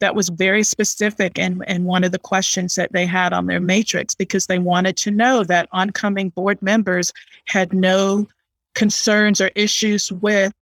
[0.00, 3.60] that was very specific and and one of the questions that they had on their
[3.60, 7.12] matrix because they wanted to know that oncoming board members
[7.46, 8.28] had no
[8.74, 10.52] concerns or issues with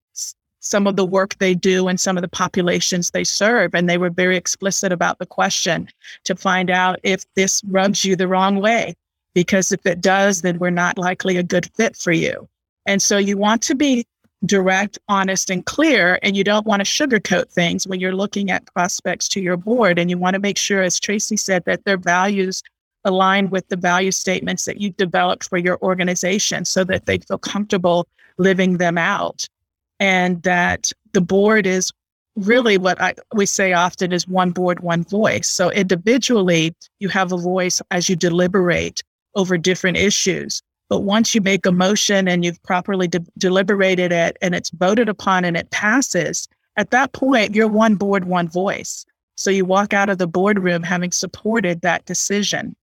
[0.60, 3.74] some of the work they do and some of the populations they serve.
[3.74, 5.88] And they were very explicit about the question
[6.24, 8.94] to find out if this rubs you the wrong way.
[9.36, 12.48] Because if it does, then we're not likely a good fit for you.
[12.86, 14.06] And so you want to be
[14.46, 16.18] direct, honest, and clear.
[16.22, 19.98] And you don't want to sugarcoat things when you're looking at prospects to your board.
[19.98, 22.62] And you want to make sure, as Tracy said, that their values
[23.04, 27.36] align with the value statements that you've developed for your organization so that they feel
[27.36, 29.44] comfortable living them out.
[30.00, 31.92] And that the board is
[32.36, 35.46] really what I, we say often is one board, one voice.
[35.46, 39.02] So individually, you have a voice as you deliberate
[39.36, 40.62] over different issues.
[40.88, 45.08] But once you make a motion and you've properly de- deliberated it and it's voted
[45.08, 49.04] upon and it passes, at that point, you're one board, one voice.
[49.36, 52.74] So you walk out of the boardroom having supported that decision.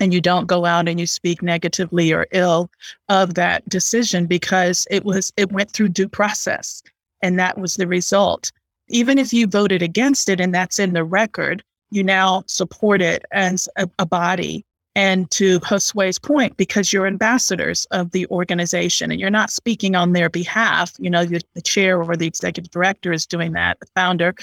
[0.00, 2.70] And you don't go out and you speak negatively or ill
[3.08, 6.82] of that decision because it was it went through due process
[7.22, 8.52] and that was the result.
[8.88, 13.24] Even if you voted against it and that's in the record, you now support it
[13.32, 14.64] as a, a body
[14.98, 20.12] and to Josue's point, because you're ambassadors of the organization and you're not speaking on
[20.12, 24.34] their behalf, you know, the chair or the executive director is doing that, the founder,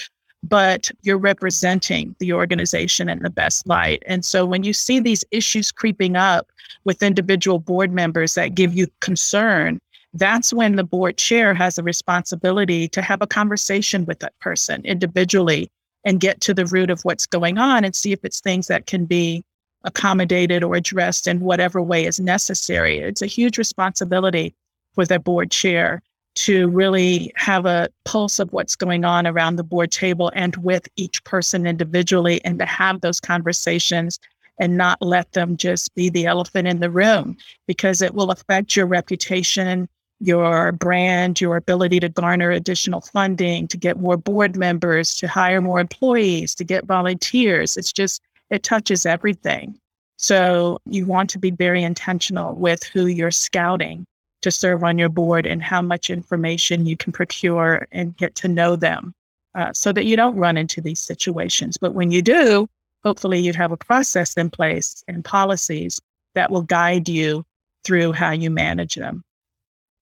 [0.42, 4.02] but you're representing the organization in the best light.
[4.06, 6.50] And so when you see these issues creeping up
[6.84, 9.78] with individual board members that give you concern,
[10.14, 14.80] that's when the board chair has a responsibility to have a conversation with that person
[14.86, 15.68] individually
[16.06, 18.86] and get to the root of what's going on and see if it's things that
[18.86, 19.44] can be
[19.86, 22.98] accommodated or addressed in whatever way is necessary.
[22.98, 24.54] It's a huge responsibility
[24.94, 26.02] for the board chair
[26.34, 30.86] to really have a pulse of what's going on around the board table and with
[30.96, 34.18] each person individually and to have those conversations
[34.58, 38.76] and not let them just be the elephant in the room because it will affect
[38.76, 39.88] your reputation,
[40.20, 45.60] your brand, your ability to garner additional funding, to get more board members, to hire
[45.60, 47.76] more employees, to get volunteers.
[47.76, 49.78] It's just it touches everything.
[50.16, 54.06] So you want to be very intentional with who you're scouting
[54.42, 58.48] to serve on your board and how much information you can procure and get to
[58.48, 59.12] know them
[59.54, 61.76] uh, so that you don't run into these situations.
[61.76, 62.68] But when you do,
[63.04, 66.00] hopefully you have a process in place and policies
[66.34, 67.44] that will guide you
[67.84, 69.22] through how you manage them.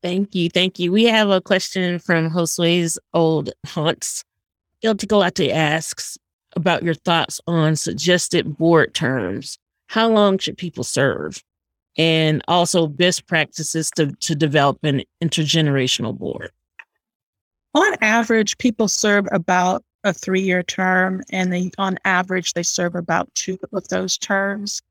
[0.03, 0.51] Thank you.
[0.51, 0.93] Thank you.
[0.93, 4.25] We have a question from Josue's old haunts.
[4.83, 6.19] El Tecolote asks,
[6.57, 9.59] about your thoughts on suggested board terms.
[9.89, 11.43] How long should people serve?
[11.97, 16.51] And also best practices to, to develop an intergenerational board.
[17.75, 22.95] On average, people serve about a three year term, and they, on average, they serve
[22.95, 24.83] about two of those terms.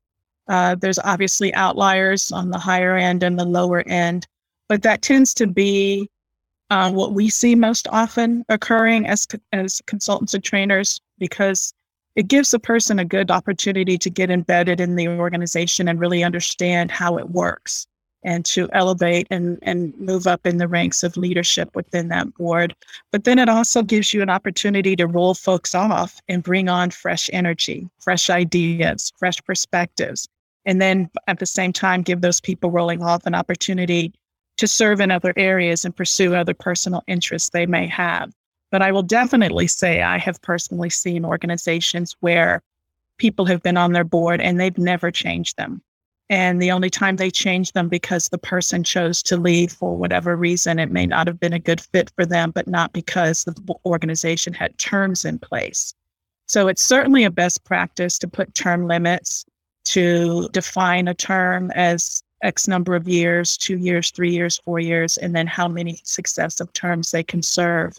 [0.48, 4.26] Uh, there's obviously outliers on the higher end and the lower end,
[4.68, 6.10] but that tends to be
[6.70, 11.72] uh, what we see most often occurring as as consultants and trainers because
[12.16, 16.22] it gives a person a good opportunity to get embedded in the organization and really
[16.22, 17.86] understand how it works
[18.24, 22.74] and to elevate and, and move up in the ranks of leadership within that board.
[23.12, 26.90] But then it also gives you an opportunity to roll folks off and bring on
[26.90, 30.26] fresh energy, fresh ideas, fresh perspectives.
[30.64, 34.14] And then at the same time, give those people rolling off an opportunity
[34.56, 38.32] to serve in other areas and pursue other personal interests they may have.
[38.74, 42.60] But I will definitely say I have personally seen organizations where
[43.18, 45.80] people have been on their board and they've never changed them.
[46.28, 50.34] And the only time they changed them because the person chose to leave for whatever
[50.34, 53.54] reason, it may not have been a good fit for them, but not because the
[53.86, 55.94] organization had terms in place.
[56.46, 59.44] So it's certainly a best practice to put term limits,
[59.84, 65.16] to define a term as X number of years, two years, three years, four years,
[65.16, 67.96] and then how many successive terms they can serve.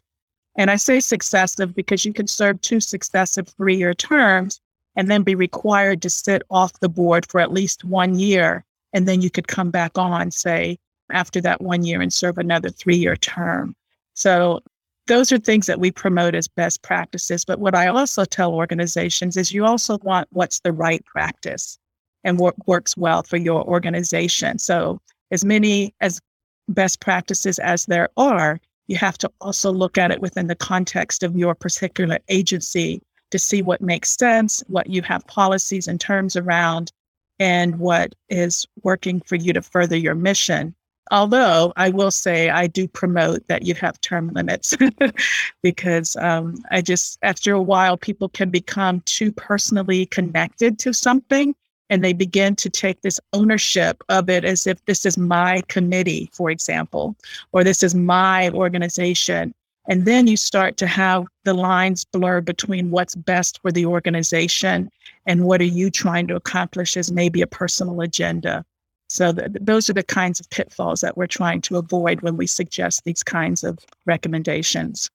[0.57, 4.61] And I say successive because you can serve two successive three year terms
[4.95, 8.63] and then be required to sit off the board for at least one year.
[8.93, 10.77] And then you could come back on, say,
[11.11, 13.75] after that one year and serve another three year term.
[14.13, 14.62] So
[15.08, 17.45] those are things that we promote as best practices.
[17.45, 21.77] But what I also tell organizations is you also want what's the right practice
[22.23, 24.58] and what works well for your organization.
[24.58, 24.99] So,
[25.31, 26.19] as many as
[26.67, 31.23] best practices as there are, you have to also look at it within the context
[31.23, 36.36] of your particular agency to see what makes sense, what you have policies and terms
[36.36, 36.92] around,
[37.40, 40.75] and what is working for you to further your mission.
[41.12, 44.75] Although I will say I do promote that you have term limits
[45.63, 51.54] because um, I just, after a while, people can become too personally connected to something
[51.90, 56.29] and they begin to take this ownership of it as if this is my committee,
[56.33, 57.15] for example,
[57.52, 59.54] or this is my organization.
[59.88, 64.90] And then you start to have the lines blur between what's best for the organization
[65.27, 68.65] and what are you trying to accomplish as maybe a personal agenda.
[69.08, 72.48] So th- those are the kinds of pitfalls that we're trying to avoid when we
[72.48, 73.77] suggest these kinds of
[74.08, 75.12] recommendations.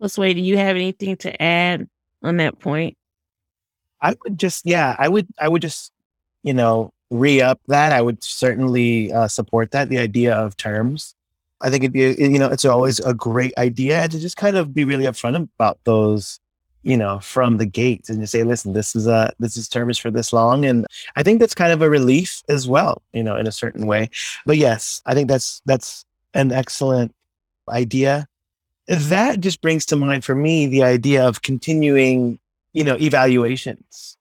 [0.00, 0.34] Let's wait.
[0.34, 1.88] Do you have anything to add
[2.24, 2.96] on that point?
[4.02, 5.92] I would just, yeah, I would, I would just,
[6.42, 7.92] you know, re up that.
[7.92, 9.88] I would certainly uh, support that.
[9.88, 11.14] The idea of terms.
[11.60, 14.74] I think it'd be, you know, it's always a great idea to just kind of
[14.74, 16.40] be really upfront about those,
[16.82, 19.96] you know, from the gate and just say, listen, this is a, this is terms
[19.96, 20.64] for this long.
[20.64, 20.84] And
[21.14, 24.10] I think that's kind of a relief as well, you know, in a certain way.
[24.44, 27.14] But yes, I think that's, that's an excellent
[27.68, 28.26] idea.
[28.88, 32.40] That just brings to mind for me the idea of continuing
[32.72, 34.16] you know evaluations.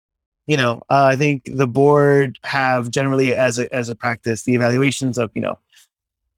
[0.48, 4.56] You know uh, i think the board have generally as a as a practice the
[4.56, 5.60] evaluations of you know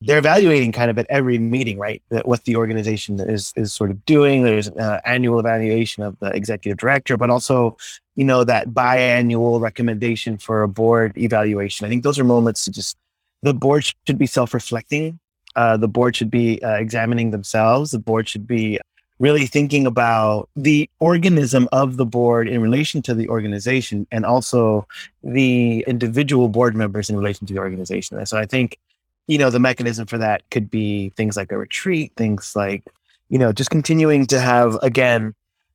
[0.06, 2.02] they're evaluating kind of at every meeting right?
[2.10, 4.44] That what the organization is is sort of doing.
[4.44, 7.78] There's uh, annual evaluation of the executive director but also
[8.16, 11.86] you know that biannual recommendation for a board evaluation.
[11.86, 12.98] I think those are moments to just
[13.42, 15.20] the board should be self-reflecting.
[15.56, 17.92] Uh, the board should be uh, examining themselves.
[17.92, 18.80] The board should be
[19.20, 24.88] really thinking about the organism of the board in relation to the organization and also
[25.24, 28.18] the individual board members in relation to the organization.
[28.18, 28.80] And so I think,
[29.28, 32.84] you know, the mechanism for that could be things like a retreat, things like,
[33.30, 35.34] you know, just continuing to have, again,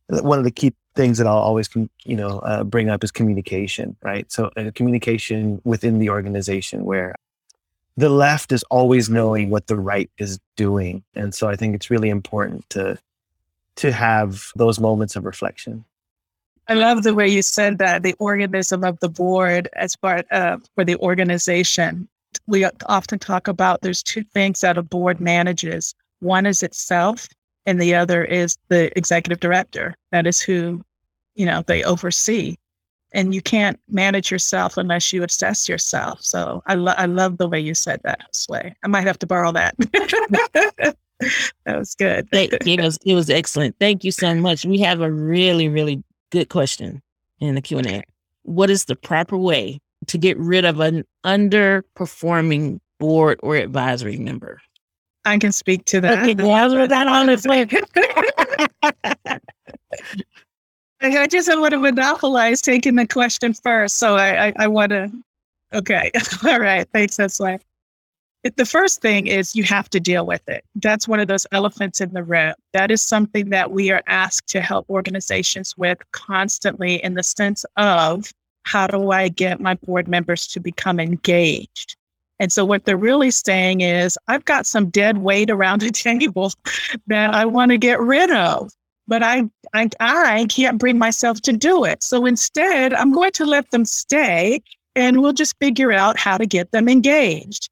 [0.09, 3.97] one of the key things that I'll always, you know, uh, bring up is communication,
[4.03, 4.31] right?
[4.33, 7.15] So uh, communication within the organization where
[7.97, 11.03] the left is always knowing what the right is doing.
[11.15, 12.99] And so I think it's really important to
[13.79, 15.85] to have those moments of reflection.
[16.69, 20.63] I love the way you said that the organism of the board as part of
[20.75, 22.09] for the organization.
[22.47, 25.95] We often talk about there's two things that a board manages.
[26.21, 27.27] One is itself,
[27.65, 29.95] and the other is the executive director.
[30.13, 30.85] That is who,
[31.37, 32.57] you know, they oversee.
[33.13, 36.21] And you can't manage yourself unless you assess yourself.
[36.21, 38.75] So I, lo- I love the way you said that, Sway.
[38.85, 40.97] I might have to borrow that.
[41.65, 42.29] that was good.
[42.33, 43.77] it was it was excellent.
[43.79, 44.65] Thank you so much.
[44.65, 47.03] We have a really really good question
[47.41, 48.03] in the Q and A.
[48.43, 54.61] What is the proper way to get rid of an underperforming board or advisory member?
[55.25, 56.21] I can speak to that.
[56.21, 57.61] Okay, that honestly.
[61.01, 65.11] I just want to monopolize taking the question first, so I I, I want to.
[65.75, 66.11] Okay,
[66.47, 66.89] all right.
[66.93, 67.17] Thanks.
[67.17, 67.59] That's why
[68.57, 70.65] the first thing is you have to deal with it.
[70.77, 72.55] That's one of those elephants in the room.
[72.73, 77.65] That is something that we are asked to help organizations with constantly in the sense
[77.77, 78.33] of
[78.65, 81.97] how do I get my board members to become engaged?
[82.39, 86.53] And so what they're really saying is, I've got some dead weight around the table
[87.09, 88.71] that I want to get rid of,
[89.09, 92.03] but I, I, I can't bring myself to do it.
[92.03, 94.63] So instead, I'm going to let them stay
[94.95, 97.69] and we'll just figure out how to get them engaged.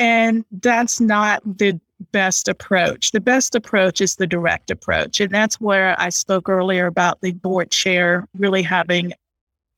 [0.00, 1.78] And that's not the
[2.10, 3.12] best approach.
[3.12, 5.20] The best approach is the direct approach.
[5.20, 9.12] And that's where I spoke earlier about the board chair really having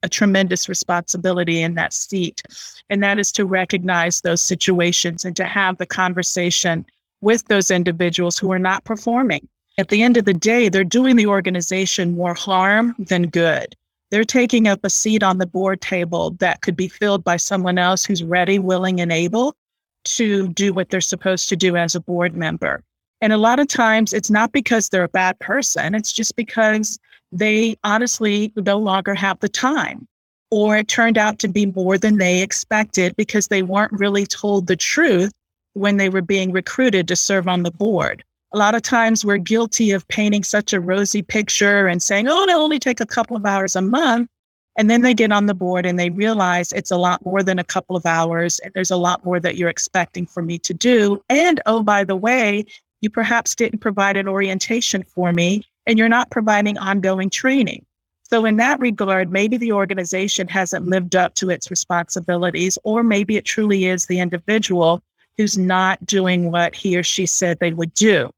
[0.04, 2.40] a tremendous responsibility in that seat.
[2.88, 6.86] And that is to recognize those situations and to have the conversation
[7.20, 9.48] with those individuals who are not performing.
[9.76, 13.74] At the end of the day, they're doing the organization more harm than good.
[14.10, 17.78] They're taking up a seat on the board table that could be filled by someone
[17.78, 19.56] else who's ready, willing, and able
[20.04, 22.82] to do what they're supposed to do as a board member.
[23.20, 26.98] And a lot of times it's not because they're a bad person, it's just because
[27.30, 30.06] they honestly no longer have the time.
[30.50, 34.66] Or it turned out to be more than they expected because they weren't really told
[34.66, 35.32] the truth
[35.74, 38.22] when they were being recruited to serve on the board.
[38.52, 42.42] A lot of times we're guilty of painting such a rosy picture and saying, oh,
[42.42, 44.28] it'll only take a couple of hours a month.
[44.76, 47.58] And then they get on the board and they realize it's a lot more than
[47.58, 48.58] a couple of hours.
[48.60, 51.22] And there's a lot more that you're expecting for me to do.
[51.28, 52.64] And oh, by the way,
[53.02, 57.84] you perhaps didn't provide an orientation for me and you're not providing ongoing training.
[58.32, 63.36] So, in that regard, maybe the organization hasn't lived up to its responsibilities, or maybe
[63.36, 65.02] it truly is the individual
[65.36, 68.30] who's not doing what he or she said they would do.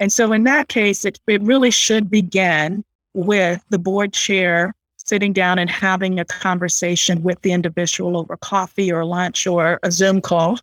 [0.00, 4.74] And so, in that case, it, it really should begin with the board chair
[5.04, 9.90] sitting down and having a conversation with the individual over coffee or lunch or a
[9.90, 10.58] Zoom call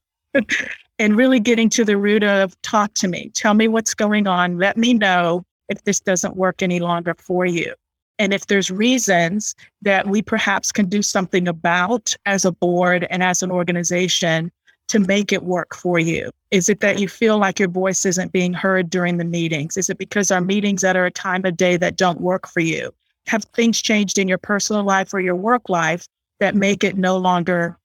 [0.99, 4.57] and really getting to the root of talk to me, tell me what's going on,
[4.57, 7.73] let me know if this doesn't work any longer for you.
[8.19, 13.23] And if there's reasons that we perhaps can do something about as a board and
[13.23, 14.51] as an organization
[14.89, 16.29] to make it work for you?
[16.51, 19.77] Is it that you feel like your voice isn't being heard during the meetings?
[19.77, 22.59] Is it because our meetings that are a time of day that don't work for
[22.59, 22.91] you?
[23.27, 26.07] Have things changed in your personal life or your work life
[26.39, 27.77] that make it no longer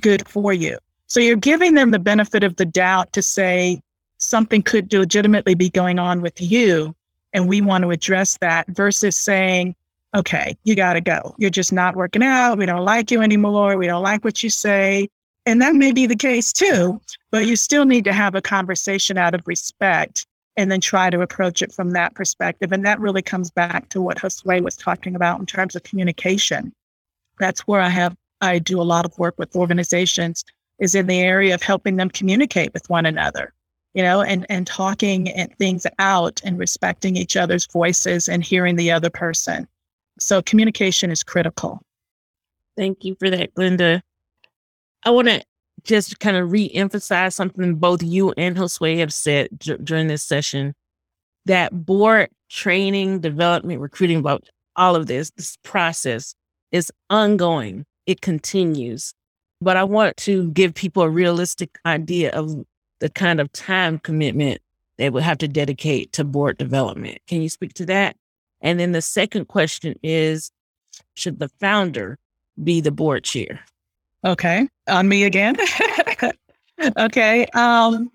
[0.00, 0.78] good for you?
[1.06, 3.82] So you're giving them the benefit of the doubt to say
[4.18, 6.94] something could legitimately be going on with you.
[7.32, 9.74] And we want to address that versus saying,
[10.14, 11.34] okay, you got to go.
[11.38, 12.58] You're just not working out.
[12.58, 13.76] We don't like you anymore.
[13.76, 15.08] We don't like what you say.
[15.46, 19.18] And that may be the case too, but you still need to have a conversation
[19.18, 20.26] out of respect
[20.56, 22.72] and then try to approach it from that perspective.
[22.72, 26.72] And that really comes back to what Josue was talking about in terms of communication.
[27.38, 30.44] That's where I have, I do a lot of work with organizations
[30.78, 33.52] is in the area of helping them communicate with one another,
[33.94, 38.76] you know, and, and talking and things out and respecting each other's voices and hearing
[38.76, 39.66] the other person.
[40.18, 41.80] So communication is critical.
[42.76, 44.02] Thank you for that, Glenda.
[45.04, 45.42] I want to
[45.84, 50.74] just kind of re-emphasize something both you and Josue have said d- during this session
[51.46, 56.34] that board training, development, recruiting, about all of this, this process
[56.72, 57.84] is ongoing.
[58.06, 59.14] It continues.
[59.60, 62.64] But I want to give people a realistic idea of
[63.00, 64.60] the kind of time commitment
[64.96, 67.18] they would have to dedicate to board development.
[67.26, 68.16] Can you speak to that?
[68.60, 70.50] And then the second question is
[71.14, 72.18] Should the founder
[72.62, 73.64] be the board chair?
[74.24, 74.68] Okay.
[74.88, 75.56] On me again.
[76.98, 77.46] okay.
[77.54, 78.10] Um,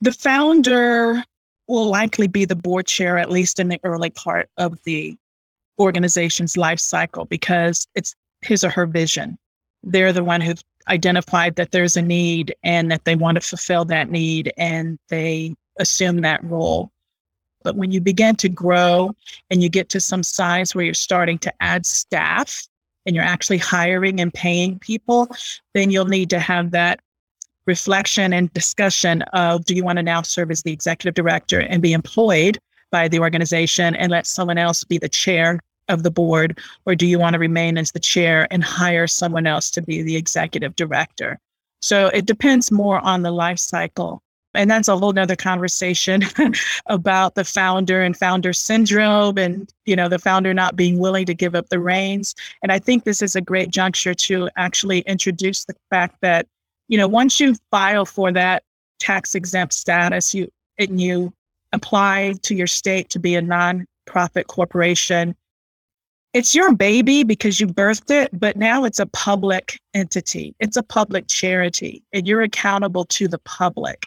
[0.00, 1.22] the founder
[1.68, 5.16] will likely be the board chair, at least in the early part of the
[5.78, 9.38] organization's life cycle, because it's his or her vision.
[9.82, 10.54] They're the one who
[10.88, 15.54] identified that there's a need and that they want to fulfill that need, and they
[15.78, 16.90] assume that role.
[17.62, 19.14] But when you begin to grow
[19.50, 22.66] and you get to some size where you're starting to add staff,
[23.06, 25.28] and you're actually hiring and paying people,
[25.74, 27.00] then you'll need to have that
[27.66, 31.82] reflection and discussion of do you want to now serve as the executive director and
[31.82, 32.58] be employed
[32.92, 37.06] by the organization and let someone else be the chair of the board, or do
[37.06, 40.74] you want to remain as the chair and hire someone else to be the executive
[40.74, 41.38] director?
[41.80, 44.22] So it depends more on the life cycle
[44.56, 46.22] and that's a whole nother conversation
[46.86, 51.34] about the founder and founder syndrome and you know the founder not being willing to
[51.34, 55.64] give up the reins and i think this is a great juncture to actually introduce
[55.64, 56.46] the fact that
[56.88, 58.62] you know once you file for that
[58.98, 61.32] tax exempt status you and you
[61.72, 65.34] apply to your state to be a nonprofit corporation
[66.36, 70.54] it's your baby because you birthed it, but now it's a public entity.
[70.60, 74.04] It's a public charity, and you're accountable to the public.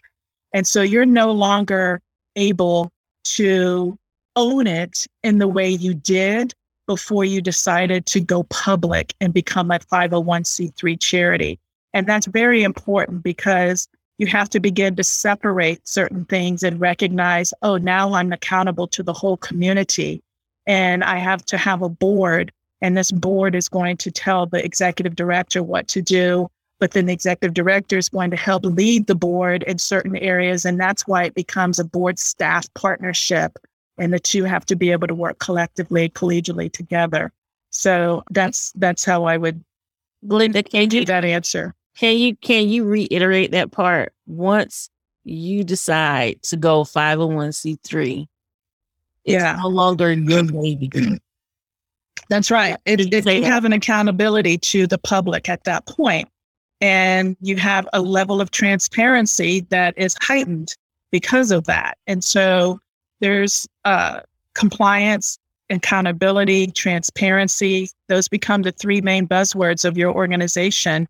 [0.54, 2.02] And so you're no longer
[2.36, 2.92] able
[3.24, 3.98] to
[4.36, 6.54] own it in the way you did
[6.88, 11.60] before you decided to go public and become a 501c3 charity.
[11.94, 13.88] And that's very important because
[14.18, 19.04] you have to begin to separate certain things and recognize, oh, now I'm accountable to
[19.04, 20.22] the whole community.
[20.68, 24.64] And I have to have a board, and this board is going to tell the
[24.64, 26.50] executive director what to do
[26.80, 30.66] but then the executive director is going to help lead the board in certain areas.
[30.66, 33.58] And that's why it becomes a board staff partnership.
[33.98, 37.34] And the two have to be able to work collectively, collegially together.
[37.70, 39.64] So that's that's how I would
[40.26, 41.76] Glenda, can you that answer.
[41.98, 44.14] Can you can you reiterate that part?
[44.26, 44.90] Once
[45.26, 48.26] you decide to go 501c3,
[49.26, 49.58] yeah.
[49.62, 50.90] no longer your baby.
[52.30, 52.78] That's right.
[52.86, 56.30] It, it, you have an accountability to the public at that point
[56.82, 60.76] and you have a level of transparency that is heightened
[61.12, 61.98] because of that.
[62.08, 62.80] And so
[63.20, 64.22] there's uh,
[64.56, 65.38] compliance,
[65.70, 67.90] accountability, transparency.
[68.08, 71.08] Those become the three main buzzwords of your organization.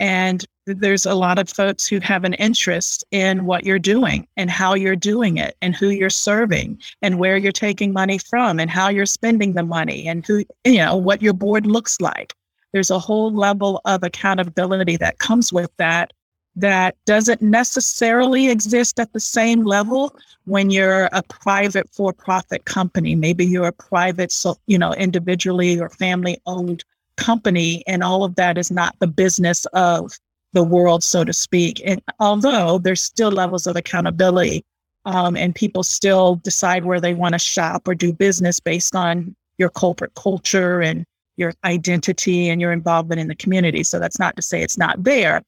[0.00, 4.50] And there's a lot of folks who have an interest in what you're doing and
[4.50, 8.70] how you're doing it and who you're serving and where you're taking money from and
[8.70, 12.34] how you're spending the money and who, you know, what your board looks like
[12.72, 16.12] there's a whole level of accountability that comes with that
[16.56, 23.14] that doesn't necessarily exist at the same level when you're a private for-profit company.
[23.14, 26.84] Maybe you're a private so you know individually or family owned
[27.16, 30.12] company and all of that is not the business of
[30.52, 31.80] the world so to speak.
[31.84, 34.64] And although there's still levels of accountability
[35.04, 39.34] um, and people still decide where they want to shop or do business based on
[39.58, 41.04] your corporate culture and
[41.38, 43.82] your identity and your involvement in the community.
[43.82, 45.42] So that's not to say it's not there,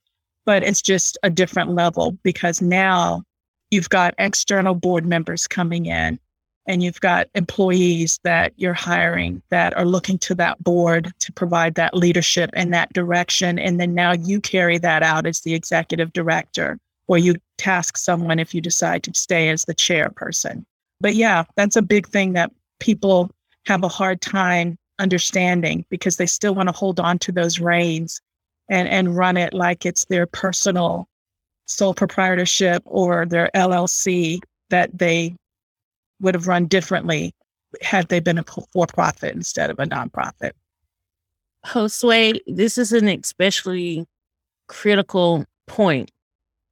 [0.47, 3.23] but it's just a different level because now
[3.71, 6.19] you've got external board members coming in
[6.67, 11.75] and you've got employees that you're hiring that are looking to that board to provide
[11.75, 13.59] that leadership and that direction.
[13.59, 16.79] And then now you carry that out as the executive director,
[17.09, 20.65] or you task someone if you decide to stay as the chairperson.
[21.01, 23.31] But yeah, that's a big thing that people
[23.67, 28.21] have a hard time understanding because they still want to hold on to those reins
[28.69, 31.09] and, and run it like it's their personal
[31.67, 34.41] sole proprietorship or their LLC
[34.71, 35.35] that they
[36.21, 37.35] would have run differently
[37.83, 40.53] had they been a for profit instead of a nonprofit.
[41.67, 44.07] Josue, this is an especially
[44.67, 46.11] critical point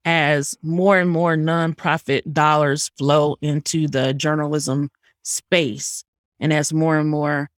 [0.04, 4.90] as more and more nonprofit dollars flow into the journalism
[5.22, 6.04] space
[6.40, 7.50] and as more and more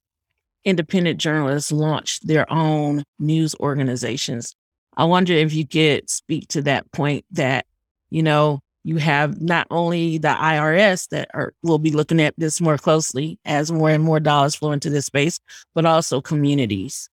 [0.65, 4.55] independent journalists launch their own news organizations.
[4.97, 7.65] I wonder if you could speak to that point that,
[8.09, 12.61] you know, you have not only the IRS that are will be looking at this
[12.61, 15.39] more closely as more and more dollars flow into this space,
[15.75, 17.09] but also communities.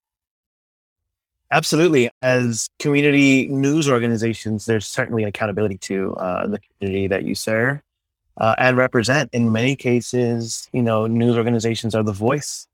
[1.52, 2.10] Absolutely.
[2.22, 7.80] As community news organizations, there's certainly an accountability to uh, the community that you serve
[8.38, 9.30] uh, and represent.
[9.32, 12.66] In many cases, you know, news organizations are the voice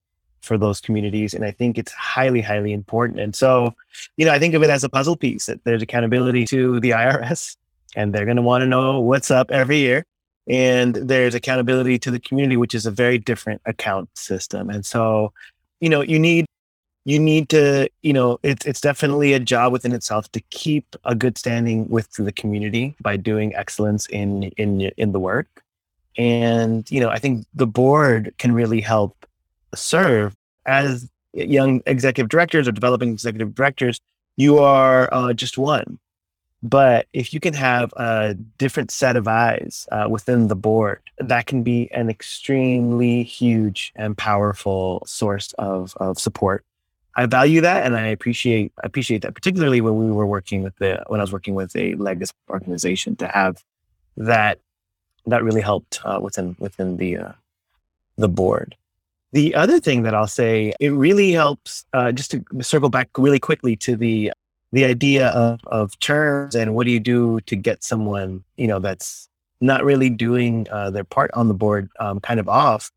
[0.43, 1.35] for those communities.
[1.35, 3.21] And I think it's highly, highly important.
[3.21, 3.75] And so,
[4.17, 6.91] you know, I think of it as a puzzle piece that there's accountability to the
[6.91, 7.57] IRS
[7.97, 10.05] and they're going to want to know what's up every year.
[10.49, 14.71] And there's accountability to the community, which is a very different account system.
[14.71, 15.33] And so,
[15.81, 16.47] you know, you need
[17.05, 21.15] you need to, you know, it's it's definitely a job within itself to keep a
[21.15, 25.63] good standing with the community by doing excellence in in in the work.
[26.17, 29.27] And you know, I think the board can really help
[29.75, 30.35] serve
[30.67, 34.01] as young executive directors or developing executive directors.
[34.37, 35.99] You are uh, just one,
[36.63, 41.47] but if you can have a different set of eyes uh, within the board, that
[41.47, 46.65] can be an extremely huge and powerful source of, of support.
[47.15, 51.03] I value that and I appreciate appreciate that, particularly when we were working with the
[51.09, 53.63] when I was working with a legacy organization to have
[54.17, 54.61] that
[55.27, 57.33] that really helped uh, within within the uh,
[58.17, 58.77] the board.
[59.33, 63.39] The other thing that I'll say, it really helps uh, just to circle back really
[63.39, 64.33] quickly to the
[64.73, 68.79] the idea of, of terms and what do you do to get someone, you know,
[68.79, 69.29] that's
[69.61, 72.91] not really doing uh, their part on the board um, kind of off.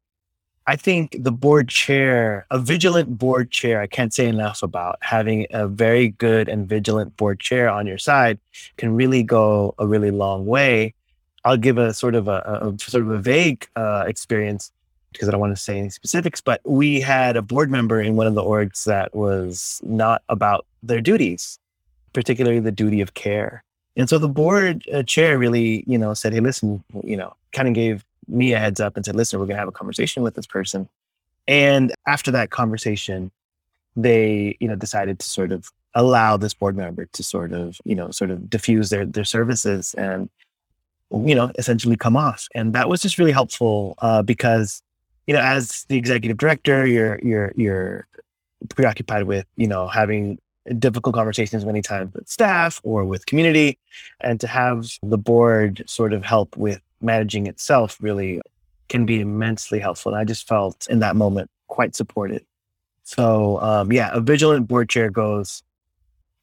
[0.67, 5.45] I think the board chair, a vigilant board chair, I can't say enough about having
[5.51, 8.39] a very good and vigilant board chair on your side
[8.77, 10.95] can really go a really long way.
[11.43, 14.71] I'll give a sort of a, a sort of a vague uh, experience
[15.15, 18.15] because I don't want to say any specifics, but we had a board member in
[18.15, 21.59] one of the orgs that was not about their duties
[22.15, 23.63] particularly the duty of care.
[23.97, 27.67] And so the board uh, chair really, you know, said, "Hey, listen, you know," kind
[27.67, 30.23] of gave me a heads up and said, "Listen, we're going to have a conversation
[30.23, 30.89] with this person."
[31.47, 33.31] And after that conversation,
[33.95, 37.95] they, you know, decided to sort of allow this board member to sort of, you
[37.95, 40.29] know, sort of diffuse their their services and,
[41.11, 42.47] you know, essentially come off.
[42.55, 44.81] And that was just really helpful uh, because,
[45.27, 48.07] you know, as the executive director, you're you're you're
[48.69, 50.39] preoccupied with, you know, having
[50.79, 53.77] difficult conversations many times with staff or with community.
[54.21, 58.41] And to have the board sort of help with managing itself really
[58.89, 60.11] can be immensely helpful.
[60.11, 62.45] And i just felt in that moment quite supported.
[63.03, 65.63] So um, yeah a vigilant board chair goes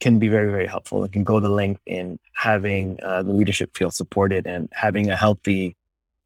[0.01, 1.05] can be very very helpful.
[1.05, 5.17] It can go the length in having uh, the leadership feel supported and having a
[5.17, 5.77] healthy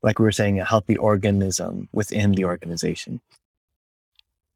[0.03, 3.20] like we were saying a healthy organism within the organization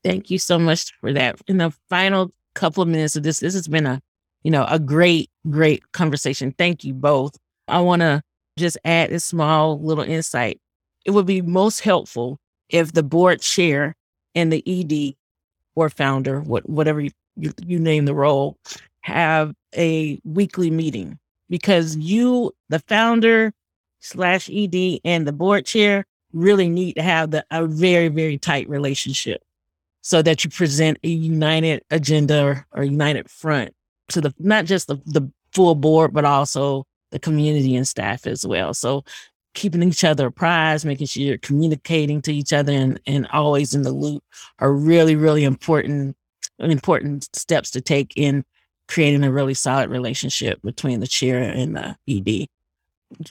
[0.03, 3.41] thank you so much for that in the final couple of minutes of this.
[3.41, 4.01] This has been a,
[4.43, 6.53] you know, a great, great conversation.
[6.53, 7.37] Thank you both.
[7.69, 8.23] I want to
[8.57, 10.61] just add a small little insight.
[11.05, 12.39] It would be most helpful
[12.69, 13.95] if the board chair
[14.35, 15.17] and the ED
[15.75, 18.57] or founder, what, whatever you, you, you name the role,
[19.01, 21.19] have a weekly meeting
[21.49, 23.53] because you, the founder
[24.01, 28.69] slash ED and the board chair really need to have the, a very, very tight
[28.69, 29.43] relationship
[30.03, 33.75] so that you present a united agenda or, or united front
[34.09, 38.47] to the not just the, the full board, but also the community and staff as
[38.47, 38.73] well.
[38.73, 39.05] So
[39.55, 43.83] keeping each other apprised, making sure you're communicating to each other and, and always in
[43.83, 44.23] the loop
[44.61, 46.17] are really, really important,
[46.59, 48.45] important steps to take in
[48.89, 52.49] creating a really solid relationship between the chair and the ED.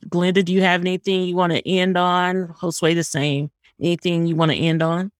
[0.09, 2.47] Glenda, do you have anything you want to end on?
[2.59, 3.49] Josue, the same.
[3.79, 5.11] Anything you want to end on?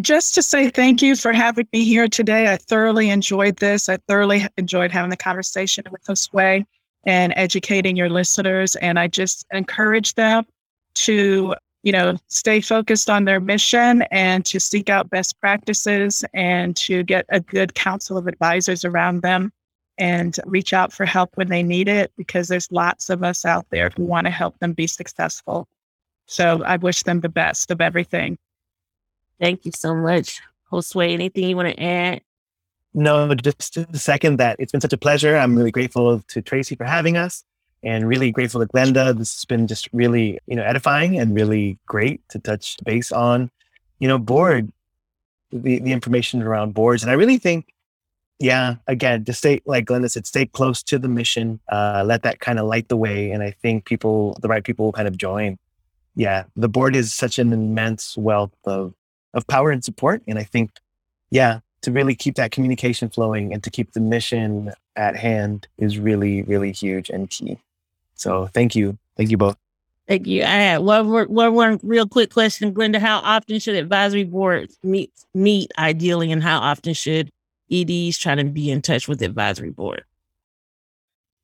[0.00, 2.52] Just to say thank you for having me here today.
[2.52, 3.88] I thoroughly enjoyed this.
[3.88, 6.64] I thoroughly enjoyed having the conversation with Josue
[7.04, 8.76] and educating your listeners.
[8.76, 10.44] And I just encourage them
[10.94, 16.76] to you know, stay focused on their mission and to seek out best practices and
[16.76, 19.52] to get a good council of advisors around them
[19.98, 23.66] and reach out for help when they need it because there's lots of us out
[23.70, 25.66] there who want to help them be successful.
[26.26, 28.38] So I wish them the best of everything.
[29.40, 30.40] Thank you so much.
[30.70, 32.20] Josue, anything you want to add?
[32.94, 35.36] No, just to second that it's been such a pleasure.
[35.36, 37.44] I'm really grateful to Tracy for having us
[37.82, 39.16] and really grateful to Glenda.
[39.16, 43.50] This has been just really, you know, edifying and really great to touch base on,
[43.98, 44.72] you know, board,
[45.50, 47.02] the, the information around boards.
[47.02, 47.72] And I really think,
[48.38, 52.40] yeah, again, to stay, like Glenda said, stay close to the mission, uh, let that
[52.40, 53.30] kind of light the way.
[53.30, 55.58] And I think people, the right people will kind of join.
[56.14, 58.94] Yeah, the board is such an immense wealth of,
[59.34, 60.22] of power and support.
[60.28, 60.70] And I think,
[61.30, 65.98] yeah, to really keep that communication flowing and to keep the mission at hand is
[65.98, 67.58] really, really huge and key.
[68.14, 68.98] So thank you.
[69.16, 69.56] Thank you both.
[70.08, 70.42] Thank you.
[70.42, 72.98] I one, more, one, one real quick question, Glenda.
[72.98, 77.30] How often should advisory boards meet, meet ideally, and how often should
[77.70, 80.04] EDs trying to be in touch with the advisory board?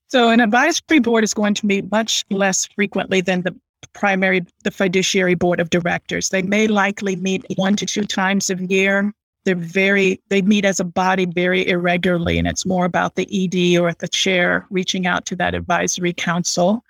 [0.09, 3.55] So, an advisory board is going to meet much less frequently than the
[3.93, 6.29] primary, the fiduciary board of directors.
[6.29, 9.13] They may likely meet one to two times a year
[9.45, 13.79] they're very they meet as a body very irregularly and it's more about the ed
[13.79, 16.83] or the chair reaching out to that advisory council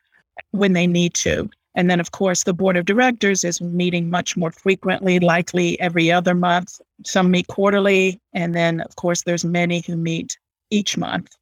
[0.53, 4.37] when they need to and then of course the board of directors is meeting much
[4.37, 9.81] more frequently likely every other month some meet quarterly and then of course there's many
[9.81, 10.39] who meet
[10.70, 11.37] each month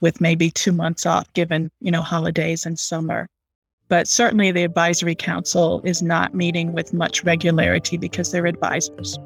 [0.00, 3.28] with maybe two months off given you know holidays and summer
[3.88, 9.18] but certainly the advisory council is not meeting with much regularity because they're advisors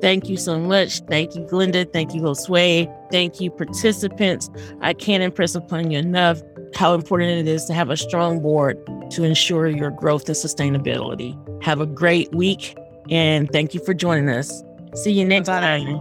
[0.00, 1.00] Thank you so much.
[1.00, 1.90] Thank you, Glenda.
[1.92, 2.90] Thank you, Josue.
[3.10, 4.48] Thank you, participants.
[4.80, 6.40] I can't impress upon you enough
[6.74, 8.78] how important it is to have a strong board
[9.10, 11.36] to ensure your growth and sustainability.
[11.62, 12.76] Have a great week
[13.10, 14.62] and thank you for joining us.
[14.94, 15.60] See you next Bye.
[15.60, 15.98] time.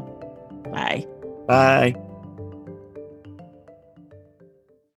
[0.72, 1.06] Bye.
[1.48, 2.09] Bye.